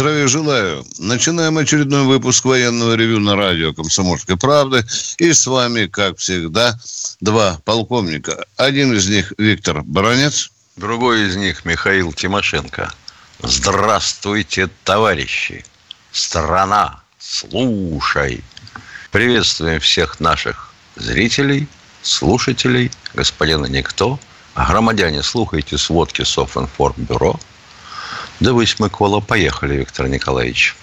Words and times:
Здравия 0.00 0.28
желаю. 0.28 0.86
Начинаем 0.98 1.58
очередной 1.58 2.04
выпуск 2.04 2.46
военного 2.46 2.94
ревю 2.94 3.20
на 3.20 3.36
радио 3.36 3.74
«Комсомольской 3.74 4.38
правды». 4.38 4.82
И 5.18 5.34
с 5.34 5.46
вами, 5.46 5.88
как 5.88 6.16
всегда, 6.16 6.80
два 7.20 7.60
полковника. 7.66 8.46
Один 8.56 8.94
из 8.94 9.10
них 9.10 9.34
Виктор 9.36 9.82
Баранец. 9.82 10.52
Другой 10.76 11.26
из 11.26 11.36
них 11.36 11.66
Михаил 11.66 12.14
Тимошенко. 12.14 12.90
Здравствуйте, 13.42 14.70
товарищи. 14.84 15.66
Страна, 16.12 17.02
слушай. 17.18 18.42
Приветствуем 19.10 19.80
всех 19.80 20.18
наших 20.18 20.72
зрителей, 20.96 21.68
слушателей, 22.00 22.90
господина 23.12 23.66
Никто. 23.66 24.18
Громадяне, 24.54 25.22
слухайте 25.22 25.76
сводки 25.76 26.22
Софинформбюро– 26.22 27.38
да 28.40 28.52
вы, 28.52 28.66
Смыкола, 28.66 29.20
поехали, 29.20 29.76
Виктор 29.76 30.08
Николаевич. 30.08 30.74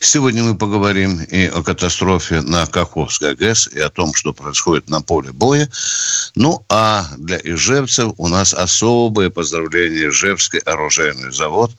Сегодня 0.00 0.42
мы 0.42 0.56
поговорим 0.56 1.20
и 1.22 1.46
о 1.46 1.62
катастрофе 1.62 2.40
на 2.42 2.66
Каховской 2.66 3.34
ГЭС, 3.34 3.68
и 3.68 3.80
о 3.80 3.90
том, 3.90 4.14
что 4.14 4.32
происходит 4.32 4.88
на 4.88 5.00
поле 5.00 5.32
боя. 5.32 5.68
Ну, 6.34 6.64
а 6.68 7.06
для 7.16 7.38
ижевцев 7.42 8.12
у 8.16 8.28
нас 8.28 8.54
особое 8.54 9.30
поздравление 9.30 10.08
Ижевский 10.08 10.60
оружейный 10.60 11.32
завод. 11.32 11.72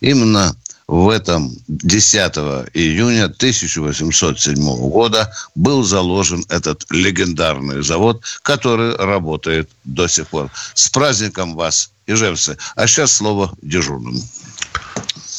Именно 0.00 0.56
в 0.86 1.08
этом 1.08 1.50
10 1.68 2.36
июня 2.74 3.24
1807 3.24 4.88
года 4.88 5.32
был 5.54 5.82
заложен 5.82 6.44
этот 6.48 6.84
легендарный 6.90 7.82
завод, 7.82 8.22
который 8.42 8.94
работает 8.96 9.70
до 9.84 10.08
сих 10.08 10.28
пор. 10.28 10.50
С 10.74 10.88
праздником 10.90 11.54
вас, 11.54 11.90
ижевцы! 12.06 12.56
А 12.74 12.86
сейчас 12.86 13.12
слово 13.12 13.54
дежурному. 13.62 14.20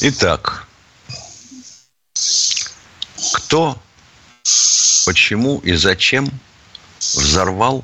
Итак, 0.01 0.67
кто, 3.33 3.81
почему 5.05 5.59
и 5.59 5.73
зачем 5.73 6.29
взорвал 6.99 7.83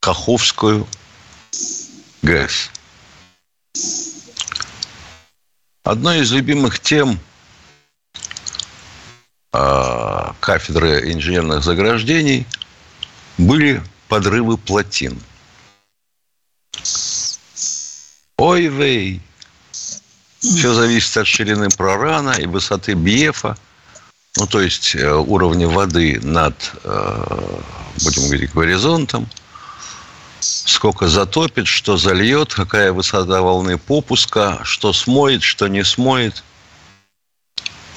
Каховскую 0.00 0.88
ГЭС? 2.22 2.70
Одной 5.82 6.20
из 6.20 6.32
любимых 6.32 6.78
тем 6.78 7.18
э, 9.52 10.32
кафедры 10.40 11.12
инженерных 11.12 11.64
заграждений 11.64 12.46
были 13.38 13.82
подрывы 14.08 14.58
плотин. 14.58 15.20
Ой, 18.40 18.66
вей! 18.66 19.20
Все 20.40 20.72
зависит 20.72 21.16
от 21.16 21.26
ширины 21.26 21.68
прорана 21.68 22.30
и 22.30 22.46
высоты 22.46 22.94
бьефа, 22.94 23.56
ну, 24.36 24.46
то 24.46 24.60
есть 24.60 24.94
э, 24.94 25.12
уровня 25.14 25.68
воды 25.68 26.18
над, 26.22 26.54
э, 26.84 27.60
будем 28.02 28.22
говорить, 28.24 28.52
горизонтом– 28.52 29.28
сколько 30.40 31.08
затопит, 31.08 31.66
что 31.66 31.96
зальет, 31.96 32.54
какая 32.54 32.92
высота 32.92 33.42
волны 33.42 33.78
попуска, 33.78 34.60
что 34.64 34.92
смоет, 34.92 35.42
что 35.42 35.68
не 35.68 35.84
смоет. 35.84 36.42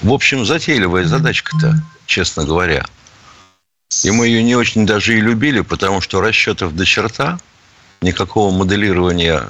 В 0.01 0.11
общем, 0.11 0.45
затейливая 0.45 1.05
задачка-то, 1.05 1.81
честно 2.05 2.43
говоря. 2.43 2.85
И 4.03 4.11
мы 4.11 4.27
ее 4.27 4.43
не 4.43 4.55
очень 4.55 4.85
даже 4.85 5.17
и 5.17 5.21
любили, 5.21 5.61
потому 5.61 6.01
что 6.01 6.19
расчетов 6.19 6.75
до 6.75 6.85
черта, 6.85 7.39
никакого 8.01 8.51
моделирования 8.51 9.47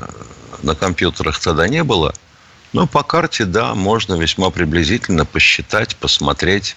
на 0.63 0.75
компьютерах 0.75 1.40
тогда 1.40 1.68
не 1.68 1.84
было. 1.84 2.13
Но 2.72 2.88
по 2.88 3.03
карте, 3.03 3.46
да, 3.46 3.75
можно 3.75 4.16
весьма 4.16 4.50
приблизительно 4.50 5.25
посчитать, 5.25 5.96
посмотреть, 5.96 6.75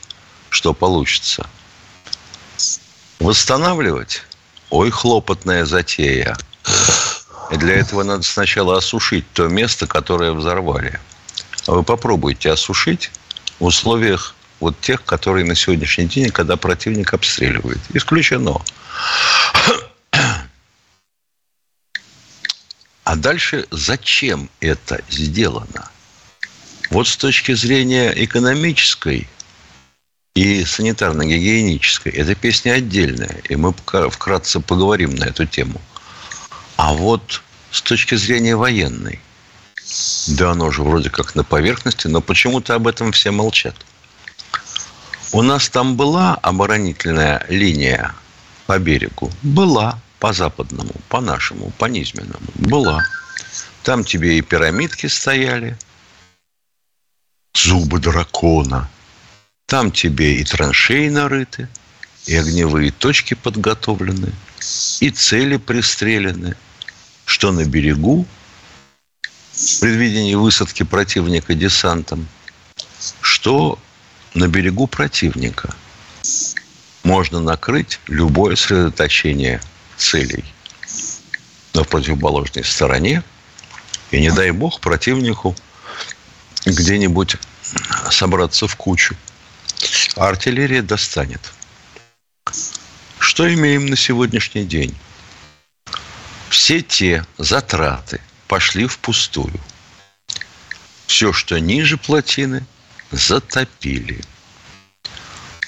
что 0.51 0.75
получится. 0.75 1.47
Восстанавливать 3.19 4.23
Ой, 4.71 4.91
хлопотная 4.91 5.65
затея. 5.65 6.37
И 7.53 7.57
для 7.57 7.77
этого 7.77 8.03
надо 8.03 8.25
сначала 8.25 8.77
осушить 8.77 9.25
то 9.33 9.47
место, 9.47 9.87
которое 9.87 10.33
взорвали. 10.33 10.99
А 11.69 11.73
вы 11.73 11.85
попробуйте 11.85 12.51
осушить 12.51 13.13
в 13.61 13.65
условиях 13.65 14.35
вот 14.59 14.81
тех, 14.81 15.05
которые 15.05 15.45
на 15.45 15.55
сегодняшний 15.55 16.07
день, 16.07 16.31
когда 16.31 16.57
противник 16.57 17.15
обстреливает. 17.15 17.79
Исключено. 17.95 18.61
Дальше 23.16 23.66
зачем 23.71 24.50
это 24.60 25.00
сделано? 25.09 25.91
Вот 26.91 27.09
с 27.09 27.16
точки 27.16 27.53
зрения 27.54 28.12
экономической 28.15 29.27
и 30.34 30.65
санитарно-гигиенической. 30.65 32.12
Эта 32.12 32.34
песня 32.34 32.72
отдельная, 32.72 33.41
и 33.49 33.56
мы 33.56 33.72
вкратце 34.10 34.60
поговорим 34.60 35.15
на 35.15 35.25
эту 35.25 35.47
тему. 35.47 35.81
А 36.77 36.93
вот 36.93 37.43
с 37.71 37.81
точки 37.81 38.16
зрения 38.16 38.54
военной, 38.54 39.19
да 40.27 40.50
оно 40.50 40.71
же 40.71 40.83
вроде 40.83 41.09
как 41.09 41.34
на 41.34 41.43
поверхности, 41.43 42.06
но 42.06 42.21
почему-то 42.21 42.75
об 42.75 42.87
этом 42.87 43.12
все 43.12 43.31
молчат. 43.31 43.75
У 45.33 45.41
нас 45.41 45.71
там 45.71 45.97
была 45.97 46.34
оборонительная 46.34 47.47
линия 47.48 48.15
по 48.66 48.78
берегу? 48.78 49.33
Была 49.43 49.98
по 50.19 50.32
западному, 50.32 50.94
по 51.09 51.21
нашему, 51.21 51.71
по 51.78 51.87
низменному. 51.87 52.47
Была. 52.54 53.04
Там 53.82 54.04
тебе 54.04 54.38
и 54.38 54.43
пирамидки 54.43 55.06
стояли, 55.06 55.78
зубы 57.54 58.00
дракона– 58.00 58.88
там 59.66 59.91
тебе 59.91 60.37
и 60.37 60.44
траншеи 60.44 61.09
нарыты, 61.09 61.69
и 62.27 62.37
огневые 62.37 62.93
точки 62.93 63.34
подготовлены, 63.34 64.32
и 65.00 65.10
цели 65.10 65.56
пристрелены, 65.56 66.56
что 67.25 67.50
на 67.50 67.65
берегу, 67.65 68.27
в 69.53 69.81
предвидении 69.81 70.37
высадки 70.37 70.84
противника 70.84 71.54
десантом, 71.54 72.28
что 73.21 73.78
на 74.34 74.47
берегу 74.47 74.87
противника. 74.87 75.75
Можно 77.03 77.41
накрыть 77.41 77.98
любое 78.06 78.54
сосредоточение 78.54 79.60
целей 79.97 80.45
на 81.75 81.84
противоположной 81.84 82.65
стороне, 82.65 83.23
и 84.11 84.21
не 84.21 84.31
дай 84.31 84.51
бог 84.51 84.81
противнику 84.81 85.55
где-нибудь 86.65 87.37
собраться 88.11 88.67
в 88.67 88.77
кучу 88.77 89.17
артиллерия 90.17 90.83
достанет. 90.83 91.53
Что 93.19 93.53
имеем 93.53 93.87
на 93.87 93.97
сегодняшний 93.97 94.65
день? 94.65 94.95
Все 96.49 96.81
те 96.81 97.27
затраты 97.39 98.21
пошли 98.49 98.87
впустую. 98.87 99.61
Все, 101.07 101.33
что 101.33 101.59
ниже 101.59 101.97
плотины, 101.99 102.65
затопили. 103.11 104.22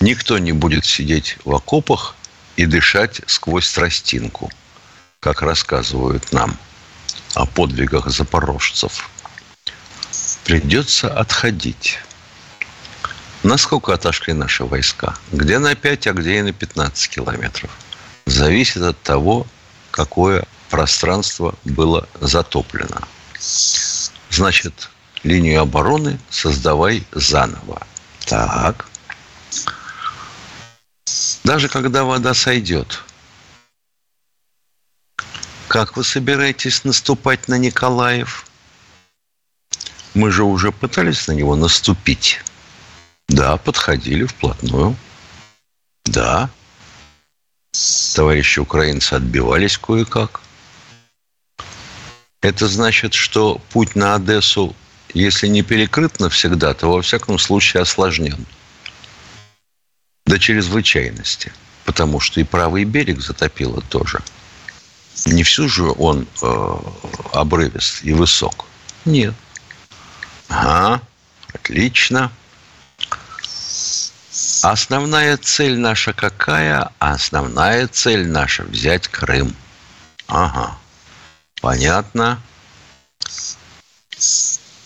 Никто 0.00 0.38
не 0.38 0.52
будет 0.52 0.84
сидеть 0.84 1.36
в 1.44 1.54
окопах 1.54 2.14
и 2.58 2.66
дышать 2.66 3.20
сквозь 3.28 3.70
тростинку, 3.70 4.50
как 5.20 5.42
рассказывают 5.42 6.32
нам 6.32 6.58
о 7.34 7.46
подвигах 7.46 8.10
запорожцев. 8.10 9.08
Придется 10.44 11.08
отходить. 11.08 12.00
Насколько 13.44 13.94
отошли 13.94 14.32
наши 14.32 14.64
войска? 14.64 15.14
Где 15.30 15.60
на 15.60 15.76
5, 15.76 16.08
а 16.08 16.12
где 16.14 16.38
и 16.38 16.42
на 16.42 16.52
15 16.52 17.08
километров. 17.08 17.70
Зависит 18.26 18.82
от 18.82 19.00
того, 19.02 19.46
какое 19.92 20.44
пространство 20.68 21.54
было 21.62 22.08
затоплено. 22.20 23.06
Значит, 24.30 24.90
линию 25.22 25.60
обороны 25.62 26.18
создавай 26.28 27.06
заново. 27.12 27.86
Так. 28.26 28.88
Даже 31.48 31.70
когда 31.70 32.04
вода 32.04 32.34
сойдет, 32.34 33.02
как 35.66 35.96
вы 35.96 36.04
собираетесь 36.04 36.84
наступать 36.84 37.48
на 37.48 37.56
Николаев? 37.56 38.44
Мы 40.12 40.30
же 40.30 40.44
уже 40.44 40.72
пытались 40.72 41.26
на 41.26 41.32
него 41.32 41.56
наступить 41.56 42.42
Да, 43.28 43.56
подходили 43.56 44.26
вплотную. 44.26 44.94
Да. 46.04 46.50
Товарищи 48.14 48.58
украинцы 48.58 49.14
отбивались 49.14 49.78
кое-как. 49.78 50.42
Это 52.42 52.68
значит, 52.68 53.14
что 53.14 53.58
путь 53.70 53.96
на 53.96 54.16
Одессу, 54.16 54.76
если 55.14 55.46
не 55.46 55.62
перекрыт 55.62 56.20
навсегда, 56.20 56.74
то 56.74 56.92
во 56.92 57.00
всяком 57.00 57.38
случае 57.38 57.84
осложнен. 57.84 58.44
До 60.28 60.38
чрезвычайности. 60.38 61.50
Потому 61.86 62.20
что 62.20 62.38
и 62.38 62.44
правый 62.44 62.84
берег 62.84 63.22
затопило 63.22 63.80
тоже. 63.80 64.20
Не 65.24 65.42
всю 65.42 65.70
же 65.70 65.84
он 65.84 66.28
э, 66.42 66.76
обрывист 67.32 68.04
и 68.04 68.12
высок. 68.12 68.66
Нет. 69.06 69.34
Ага, 70.50 71.00
отлично. 71.54 72.30
Основная 74.60 75.38
цель 75.38 75.78
наша 75.78 76.12
какая? 76.12 76.92
Основная 76.98 77.88
цель 77.88 78.28
наша– 78.28 78.64
взять 78.64 79.08
Крым. 79.08 79.56
Ага, 80.26 80.76
понятно. 81.62 82.38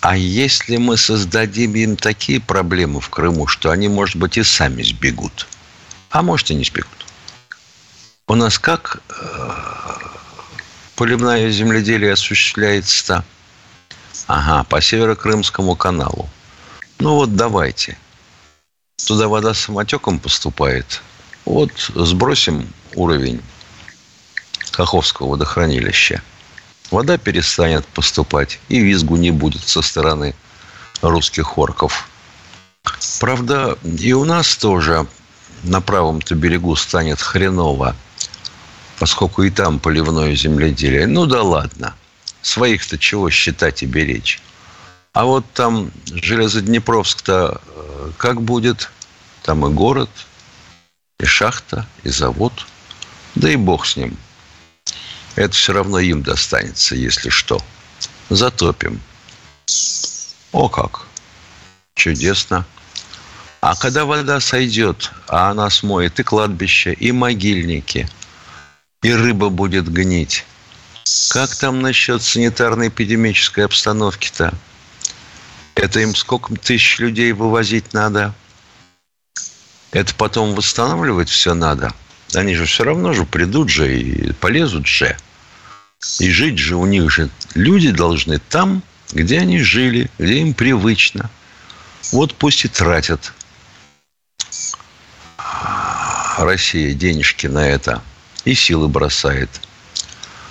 А 0.03 0.17
если 0.17 0.79
мы 0.79 0.97
создадим 0.97 1.77
им 1.77 1.97
такие 1.97 2.41
проблемы 2.41 3.01
в 3.01 3.09
Крыму, 3.09 3.47
что 3.47 3.71
они, 3.71 3.87
может 3.89 4.17
быть, 4.17 4.37
и 4.37 4.43
сами 4.43 4.83
сбегут? 4.83 5.47
А 6.11 6.23
может, 6.23 6.51
и 6.51 6.57
не 6.57 6.65
сбегут. 6.65 7.07
У 8.27 8.35
нас 8.35 8.59
как 8.59 9.01
э, 9.09 9.51
поливное 10.97 11.49
земледелие 11.51 12.15
осуществляется-то? 12.15 13.25
Ага, 14.27 14.65
по 14.65 14.81
Северо-Крымскому 14.81 15.77
каналу. 15.77 16.29
Ну 16.99 17.15
вот 17.15 17.37
давайте. 17.37 17.97
Туда 19.07 19.29
вода 19.29 19.55
самотеком 19.55 20.19
поступает. 20.19 21.01
Вот 21.45 21.71
сбросим 21.95 22.67
уровень 22.97 23.41
Каховского 24.73 25.29
водохранилища. 25.29 26.23
Вода 26.93 27.17
перестанет 27.17 27.87
поступать, 27.87 28.61
и 28.69 28.79
визгу 28.79 29.17
не 29.17 29.31
будет 29.31 29.67
со 29.67 29.81
стороны 29.81 30.35
русских 31.01 31.57
орков. 31.57 32.07
Правда, 33.19 33.79
и 33.83 34.13
у 34.13 34.27
нас 34.27 34.57
тоже 34.57 35.07
на 35.63 35.81
правом-то 35.81 36.35
берегу 36.35 36.77
станет 36.77 37.19
хреново, 37.19 37.97
поскольку 38.99 39.43
и 39.43 39.51
там 39.51 39.79
поливное 39.79 40.37
земледелие. 40.37 41.07
Ну 41.07 41.25
да 41.25 41.43
ладно. 41.43 41.95
Своих-то 42.43 42.99
чего 42.99 43.31
считать 43.31 43.83
и 43.83 43.87
беречь. 43.87 44.43
А 45.15 45.25
вот 45.25 45.47
там 45.55 45.91
Железоднепровск-то 46.13 47.63
э, 47.65 48.11
как 48.19 48.43
будет? 48.43 48.91
Там 49.45 49.67
и 49.67 49.71
город, 49.71 50.11
и 51.19 51.25
шахта, 51.25 51.87
и 52.03 52.11
завод. 52.11 52.53
Да 53.35 53.51
и 53.51 53.57
бог 53.57 53.87
с 53.87 53.97
ним. 53.97 54.19
Это 55.37 55.55
все 55.55 55.73
равно 55.73 55.99
им 55.99 56.23
достанется, 56.23 56.95
если 56.95 57.31
что. 57.31 57.61
Затопим. 58.29 59.01
О 60.53 60.69
как! 60.69 61.07
Чудесно. 61.95 62.67
А 63.61 63.77
когда 63.77 64.05
вода 64.05 64.41
сойдет, 64.41 65.13
а 65.29 65.51
она 65.51 65.71
смоет 65.71 66.19
и 66.19 66.23
кладбище, 66.23 66.93
и 66.95 67.13
могильники, 67.13 68.09
и 69.03 69.13
рыба 69.13 69.51
будет 69.51 69.91
гнить, 69.91 70.45
как 71.31 71.55
там 71.57 71.81
насчет 71.81 72.23
санитарно-эпидемической 72.23 73.65
обстановки-то? 73.65 74.53
Это 75.75 76.01
им 76.01 76.15
сколько 76.15 76.55
тысяч 76.57 76.99
людей 76.99 77.33
вывозить 77.33 77.93
надо? 77.93 78.35
Это 79.93 80.15
потом 80.15 80.55
восстанавливать 80.55 81.29
все 81.29 81.55
надо. 81.55 81.93
Они 82.35 82.55
же 82.55 82.65
все 82.65 82.85
равно 82.85 83.13
же 83.13 83.25
придут 83.25 83.69
же 83.69 83.99
и 83.99 84.33
полезут 84.33 84.87
же. 84.87 85.17
И 86.19 86.31
жить 86.31 86.59
же 86.59 86.77
у 86.77 86.87
них 86.87 87.11
же 87.11 87.31
люди 87.55 87.91
должны 87.91 88.39
там, 88.39 88.83
где 89.13 89.39
они 89.41 89.61
жили, 89.61 90.11
где 90.19 90.39
им 90.39 90.55
привычно. 90.55 91.31
Вот 92.11 92.35
пусть 92.35 92.65
и 92.65 92.69
тратят 92.69 93.33
Россия 96.39 96.95
денежки 96.95 97.47
на 97.47 97.69
это 97.69 98.03
и 98.45 98.55
силы 98.55 98.89
бросает. 98.89 99.49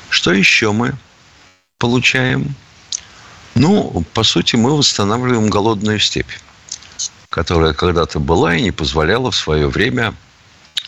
Что 0.09 0.31
еще 0.31 0.71
мы 0.71 0.93
получаем? 1.77 2.55
Ну, 3.55 4.05
по 4.13 4.23
сути, 4.23 4.55
мы 4.55 4.77
восстанавливаем 4.77 5.49
голодную 5.49 5.99
степь, 5.99 6.31
которая 7.29 7.73
когда-то 7.73 8.19
была 8.19 8.55
и 8.55 8.61
не 8.61 8.71
позволяла 8.71 9.31
в 9.31 9.35
свое 9.35 9.67
время 9.67 10.13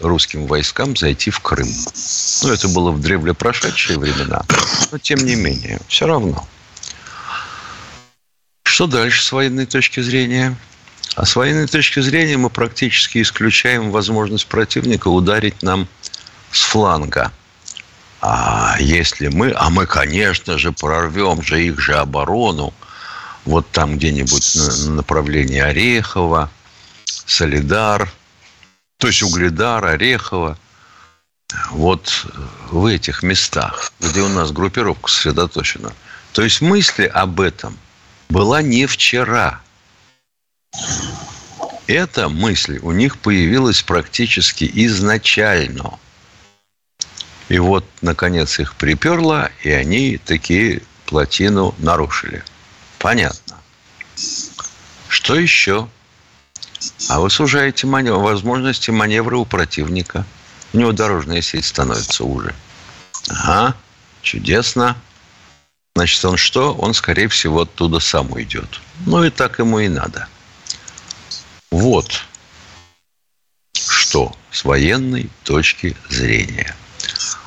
русским 0.05 0.47
войскам 0.47 0.95
зайти 0.95 1.31
в 1.31 1.39
Крым. 1.39 1.67
Ну, 2.43 2.51
это 2.51 2.67
было 2.69 2.91
в 2.91 3.01
древле 3.01 3.33
прошедшие 3.33 3.99
времена, 3.99 4.43
но 4.91 4.97
тем 4.97 5.19
не 5.19 5.35
менее, 5.35 5.79
все 5.87 6.07
равно. 6.07 6.47
Что 8.63 8.87
дальше 8.87 9.23
с 9.23 9.31
военной 9.31 9.65
точки 9.65 9.99
зрения? 9.99 10.55
А 11.15 11.25
с 11.25 11.35
военной 11.35 11.67
точки 11.67 11.99
зрения 11.99 12.37
мы 12.37 12.49
практически 12.49 13.21
исключаем 13.21 13.91
возможность 13.91 14.47
противника 14.47 15.09
ударить 15.09 15.61
нам 15.61 15.87
с 16.51 16.61
фланга– 16.61 17.31
а 18.25 18.77
если 18.79 19.27
мы, 19.27 19.51
а 19.53 19.69
мы, 19.69 19.85
конечно 19.85 20.57
же, 20.57 20.71
прорвем 20.71 21.41
же 21.41 21.61
их 21.61 21.81
же 21.81 21.95
оборону, 21.95 22.73
вот 23.43 23.69
там 23.71 23.97
где-нибудь 23.97 24.55
на 24.55 24.91
направлении 24.91 25.59
Орехова, 25.59 26.49
Солидар, 27.03 28.09
то 28.97 29.07
есть 29.07 29.23
Угледар, 29.23 29.85
Орехова, 29.85 30.57
вот 31.71 32.25
в 32.71 32.85
этих 32.85 33.23
местах, 33.23 33.91
где 33.99 34.21
у 34.21 34.29
нас 34.29 34.51
группировка 34.51 35.09
сосредоточена. 35.09 35.93
То 36.31 36.41
есть 36.41 36.61
мысли 36.61 37.05
об 37.05 37.41
этом 37.41 37.77
была 38.29 38.61
не 38.61 38.85
вчера. 38.85 39.61
Эта 41.85 42.29
мысль 42.29 42.79
у 42.81 42.91
них 42.91 43.17
появилась 43.17 43.83
практически 43.83 44.69
изначально. 44.85 45.99
И 47.49 47.59
вот, 47.59 47.85
наконец, 48.01 48.57
их 48.59 48.75
приперло, 48.75 49.51
и 49.63 49.69
они 49.69 50.17
такие 50.17 50.81
плотину 51.05 51.75
нарушили. 51.77 52.43
Понятно. 52.99 53.59
Что 55.07 55.35
еще? 55.35 55.87
А 57.09 57.19
вы 57.19 57.29
сужаете 57.29 57.87
манев... 57.87 58.17
возможности 58.17 58.91
маневра 58.91 59.37
у 59.37 59.45
противника. 59.45 60.25
У 60.73 60.77
него 60.77 60.91
дорожная 60.91 61.41
сеть 61.41 61.65
становится 61.65 62.23
уже. 62.23 62.53
Ага, 63.29 63.75
чудесно. 64.21 64.97
Значит, 65.95 66.25
он 66.25 66.37
что? 66.37 66.73
Он, 66.73 66.93
скорее 66.93 67.27
всего, 67.27 67.61
оттуда 67.61 67.99
сам 67.99 68.31
уйдет. 68.31 68.81
Ну 69.05 69.23
и 69.23 69.29
так 69.29 69.59
ему 69.59 69.79
и 69.79 69.87
надо. 69.87 70.27
Вот 71.71 72.23
что 73.73 74.35
с 74.51 74.63
военной 74.63 75.29
точки 75.43 75.95
зрения– 76.09 76.75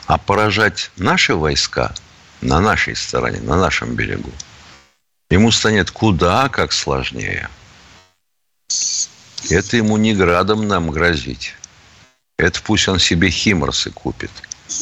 а 0.06 0.18
поражать 0.18 0.90
наши 0.96 1.34
войска 1.34 1.92
на 2.40 2.60
нашей 2.60 2.96
стороне, 2.96 3.40
на 3.40 3.56
нашем 3.56 3.94
берегу, 3.94 4.32
ему 5.30 5.50
станет 5.50 5.90
куда 5.90 6.48
как 6.48 6.72
сложнее. 6.72 7.48
Это 9.50 9.76
ему 9.76 9.96
не 9.96 10.14
градом 10.14 10.66
нам 10.66 10.90
грозить. 10.90 11.54
Это 12.36 12.60
пусть 12.62 12.88
он 12.88 12.98
себе 12.98 13.30
химорсы 13.30 13.90
купит. 13.90 14.30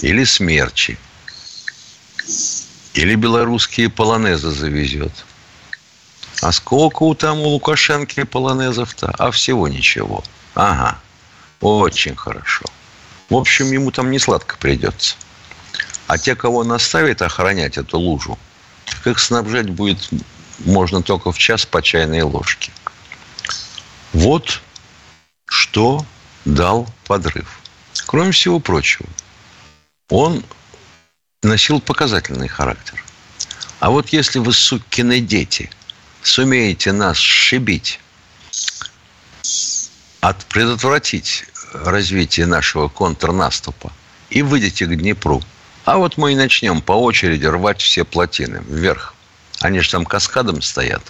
Или 0.03 0.25
смерчи. 0.25 0.99
Или 2.95 3.15
белорусские 3.15 3.91
полонезы 3.91 4.51
завезет. 4.51 5.13
А 6.41 6.53
сколько 6.53 7.03
у 7.03 7.15
там 7.15 7.41
у 7.41 7.49
Лукашенки 7.49 8.23
полонезов-то? 8.25 9.15
А 9.19 9.31
всего 9.31 9.69
ничего. 9.69 10.25
Ага. 10.55 10.99
Очень 11.61 12.17
хорошо. 12.17 12.65
В 13.31 13.35
общем, 13.35 13.73
ему 13.73 13.91
там 13.91 14.11
не 14.11 14.19
сладко 14.19 14.57
придется. 14.59 15.17
А 16.07 16.19
те, 16.19 16.37
кого 16.37 16.59
он 16.59 16.73
оставит 16.73 17.23
охранять 17.23 17.79
эту 17.79 17.99
лужу, 17.99 18.39
так 18.85 19.07
их 19.07 19.19
снабжать 19.19 19.71
будет 19.71 20.11
можно 20.61 21.03
только 21.03 21.33
в 21.33 21.39
час 21.39 21.65
по 21.65 21.83
чайной 21.83 22.23
ложке. 22.23 22.71
Вот 24.15 24.63
что 25.45 26.07
дал 26.45 26.89
подрыв. 27.05 27.59
Кроме 28.07 28.31
всего 28.31 28.61
прочего, 28.61 29.07
он 30.09 30.45
носил 31.43 31.81
показательный 31.81 32.47
характер. 32.47 33.03
А 33.81 33.91
вот 33.91 34.11
если 34.11 34.39
вы, 34.39 34.53
сукины 34.53 35.19
дети, 35.19 35.69
сумеете 36.23 36.93
нас 36.93 37.19
сшибить, 37.19 37.99
от, 40.21 40.45
предотвратить 40.47 41.45
развития 41.73 42.47
нашего 42.47 42.89
контрнаступа 42.89 43.93
и 44.31 44.43
выйдете 44.43 44.87
к 44.87 44.97
Днепру. 44.97 45.43
А 45.85 45.99
вот 45.99 46.17
мы 46.19 46.33
и 46.33 46.37
начнем 46.37 46.81
по 46.83 46.93
очереди 46.93 47.47
рвать 47.47 47.83
все 47.83 48.05
плотины 48.05 48.63
вверх. 48.69 49.15
Они 49.61 49.81
же 49.81 49.91
там 49.91 50.07
каскадом 50.07 50.63
стоят. 50.63 51.03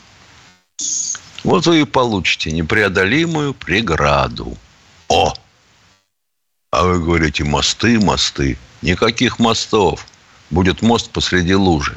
Вот 1.44 1.66
вы 1.66 1.82
и 1.82 1.84
получите 1.84 2.50
непреодолимую 2.50 3.52
преграду. 3.52 4.56
О! 5.08 5.34
А 6.70 6.84
вы 6.84 7.00
говорите, 7.00 7.44
мосты, 7.44 8.00
мосты. 8.00 8.58
Никаких 8.82 9.38
мостов. 9.38 10.06
Будет 10.50 10.82
мост 10.82 11.10
посреди 11.10 11.54
лужи. 11.54 11.96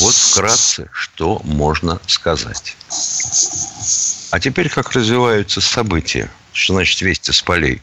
Вот 0.00 0.14
вкратце, 0.14 0.90
что 0.92 1.40
можно 1.44 2.00
сказать. 2.06 2.76
А 4.30 4.40
теперь 4.40 4.68
как 4.68 4.92
развиваются 4.92 5.60
события? 5.60 6.30
Что 6.52 6.74
значит 6.74 7.00
вести 7.00 7.32
с 7.32 7.40
полей? 7.40 7.80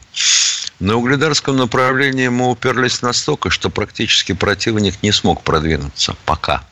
На 0.78 0.96
угледарском 0.96 1.56
направлении 1.56 2.28
мы 2.28 2.50
уперлись 2.50 3.02
настолько, 3.02 3.50
что 3.50 3.70
практически 3.70 4.32
противник 4.32 5.02
не 5.02 5.12
смог 5.12 5.42
продвинуться. 5.42 6.14
Пока. 6.24 6.64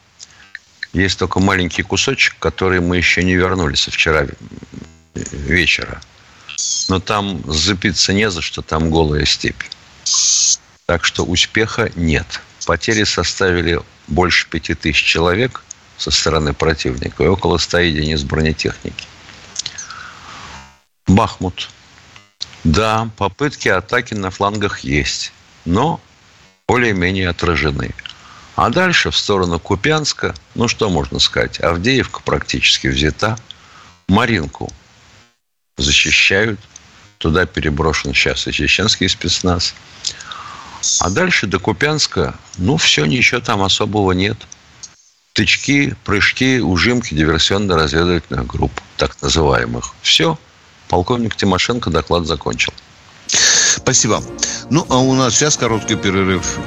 Есть 0.92 1.18
только 1.18 1.40
маленький 1.40 1.82
кусочек, 1.82 2.36
который 2.38 2.80
мы 2.80 2.96
еще 2.96 3.22
не 3.22 3.34
вернули 3.34 3.74
со 3.74 3.90
вчера 3.90 4.26
вечера. 5.14 6.00
Но 6.88 7.00
там 7.00 7.42
запиться 7.46 8.12
не 8.12 8.30
за 8.30 8.40
что, 8.40 8.62
там 8.62 8.90
голая 8.90 9.24
степь. 9.24 9.62
Так 10.86 11.04
что 11.04 11.24
успеха 11.24 11.90
нет. 11.94 12.40
Потери 12.66 13.04
составили 13.04 13.80
больше 14.06 14.48
пяти 14.48 14.74
тысяч 14.74 15.04
человек 15.04 15.62
со 15.98 16.10
стороны 16.10 16.54
противника 16.54 17.24
и 17.24 17.26
около 17.26 17.58
100 17.58 17.78
единиц 17.78 18.22
бронетехники. 18.22 19.06
Бахмут. 21.06 21.68
Да, 22.64 23.10
попытки 23.16 23.68
атаки 23.68 24.14
на 24.14 24.30
флангах 24.30 24.80
есть, 24.80 25.32
но 25.64 26.00
более-менее 26.66 27.28
отражены. 27.28 27.94
А 28.58 28.70
дальше 28.70 29.12
в 29.12 29.16
сторону 29.16 29.60
Купянска, 29.60 30.34
ну 30.56 30.66
что 30.66 30.90
можно 30.90 31.20
сказать, 31.20 31.60
Авдеевка 31.60 32.20
практически 32.24 32.88
взята, 32.88 33.38
Маринку 34.08 34.72
защищают, 35.76 36.58
туда 37.18 37.46
переброшен 37.46 38.12
сейчас 38.12 38.48
и 38.48 38.52
чеченский 38.52 39.08
спецназ. 39.08 39.74
А 40.98 41.08
дальше 41.08 41.46
до 41.46 41.60
Купянска, 41.60 42.34
ну 42.56 42.78
все, 42.78 43.04
ничего 43.04 43.40
там 43.40 43.62
особого 43.62 44.10
нет. 44.10 44.36
Тычки, 45.34 45.94
прыжки, 46.02 46.58
ужимки 46.58 47.14
диверсионно-разведывательных 47.14 48.44
групп, 48.44 48.72
так 48.96 49.22
называемых. 49.22 49.94
Все, 50.02 50.36
Полковник 50.88 51.36
Тимошенко 51.36 51.90
доклад 51.90 52.26
закончил. 52.26 52.74
Спасибо. 53.28 54.20
Ну, 54.68 54.84
а 54.88 54.98
у 54.98 55.14
нас 55.14 55.36
сейчас 55.36 55.56
короткий 55.56 55.94
перерыв. 55.94 56.58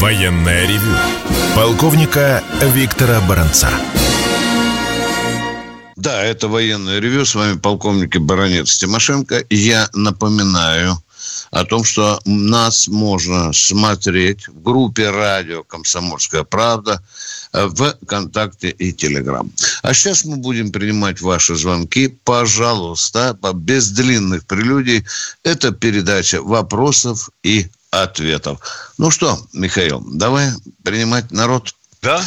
Военная 0.00 0.66
ревю. 0.66 0.96
Полковника 1.54 2.42
Виктора 2.74 3.20
Баранца. 3.28 3.68
Да, 5.96 6.22
это 6.22 6.48
военное 6.48 7.00
ревю. 7.00 7.26
С 7.26 7.34
вами 7.34 7.58
полковник 7.58 8.18
Баранец 8.18 8.78
Тимошенко. 8.78 9.44
Я 9.50 9.90
напоминаю, 9.92 10.96
о 11.50 11.64
том, 11.64 11.84
что 11.84 12.20
нас 12.24 12.88
можно 12.88 13.52
смотреть 13.52 14.48
в 14.48 14.62
группе 14.62 15.10
радио 15.10 15.64
«Комсомольская 15.64 16.44
правда», 16.44 17.02
в 17.52 17.96
ВКонтакте 18.02 18.70
и 18.70 18.92
Телеграм. 18.92 19.50
А 19.82 19.92
сейчас 19.92 20.24
мы 20.24 20.36
будем 20.36 20.70
принимать 20.70 21.20
ваши 21.20 21.56
звонки. 21.56 22.08
Пожалуйста, 22.08 23.36
без 23.54 23.90
длинных 23.90 24.46
прелюдий. 24.46 25.04
Это 25.42 25.72
передача 25.72 26.40
вопросов 26.40 27.28
и 27.42 27.66
ответов. 27.90 28.92
Ну 28.98 29.10
что, 29.10 29.36
Михаил, 29.52 30.02
давай 30.16 30.48
принимать 30.84 31.30
народ. 31.30 31.74
Да. 32.02 32.20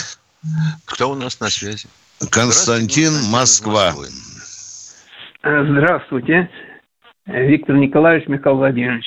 Кто 0.86 1.12
у 1.12 1.16
нас 1.16 1.40
на 1.40 1.50
связи? 1.50 1.88
Константин, 2.30 3.14
Москва. 3.32 3.94
Здравствуйте. 5.42 6.50
Виктор 7.26 7.76
Николаевич, 7.76 8.28
Михаил 8.28 8.58
Владимирович. 8.58 9.06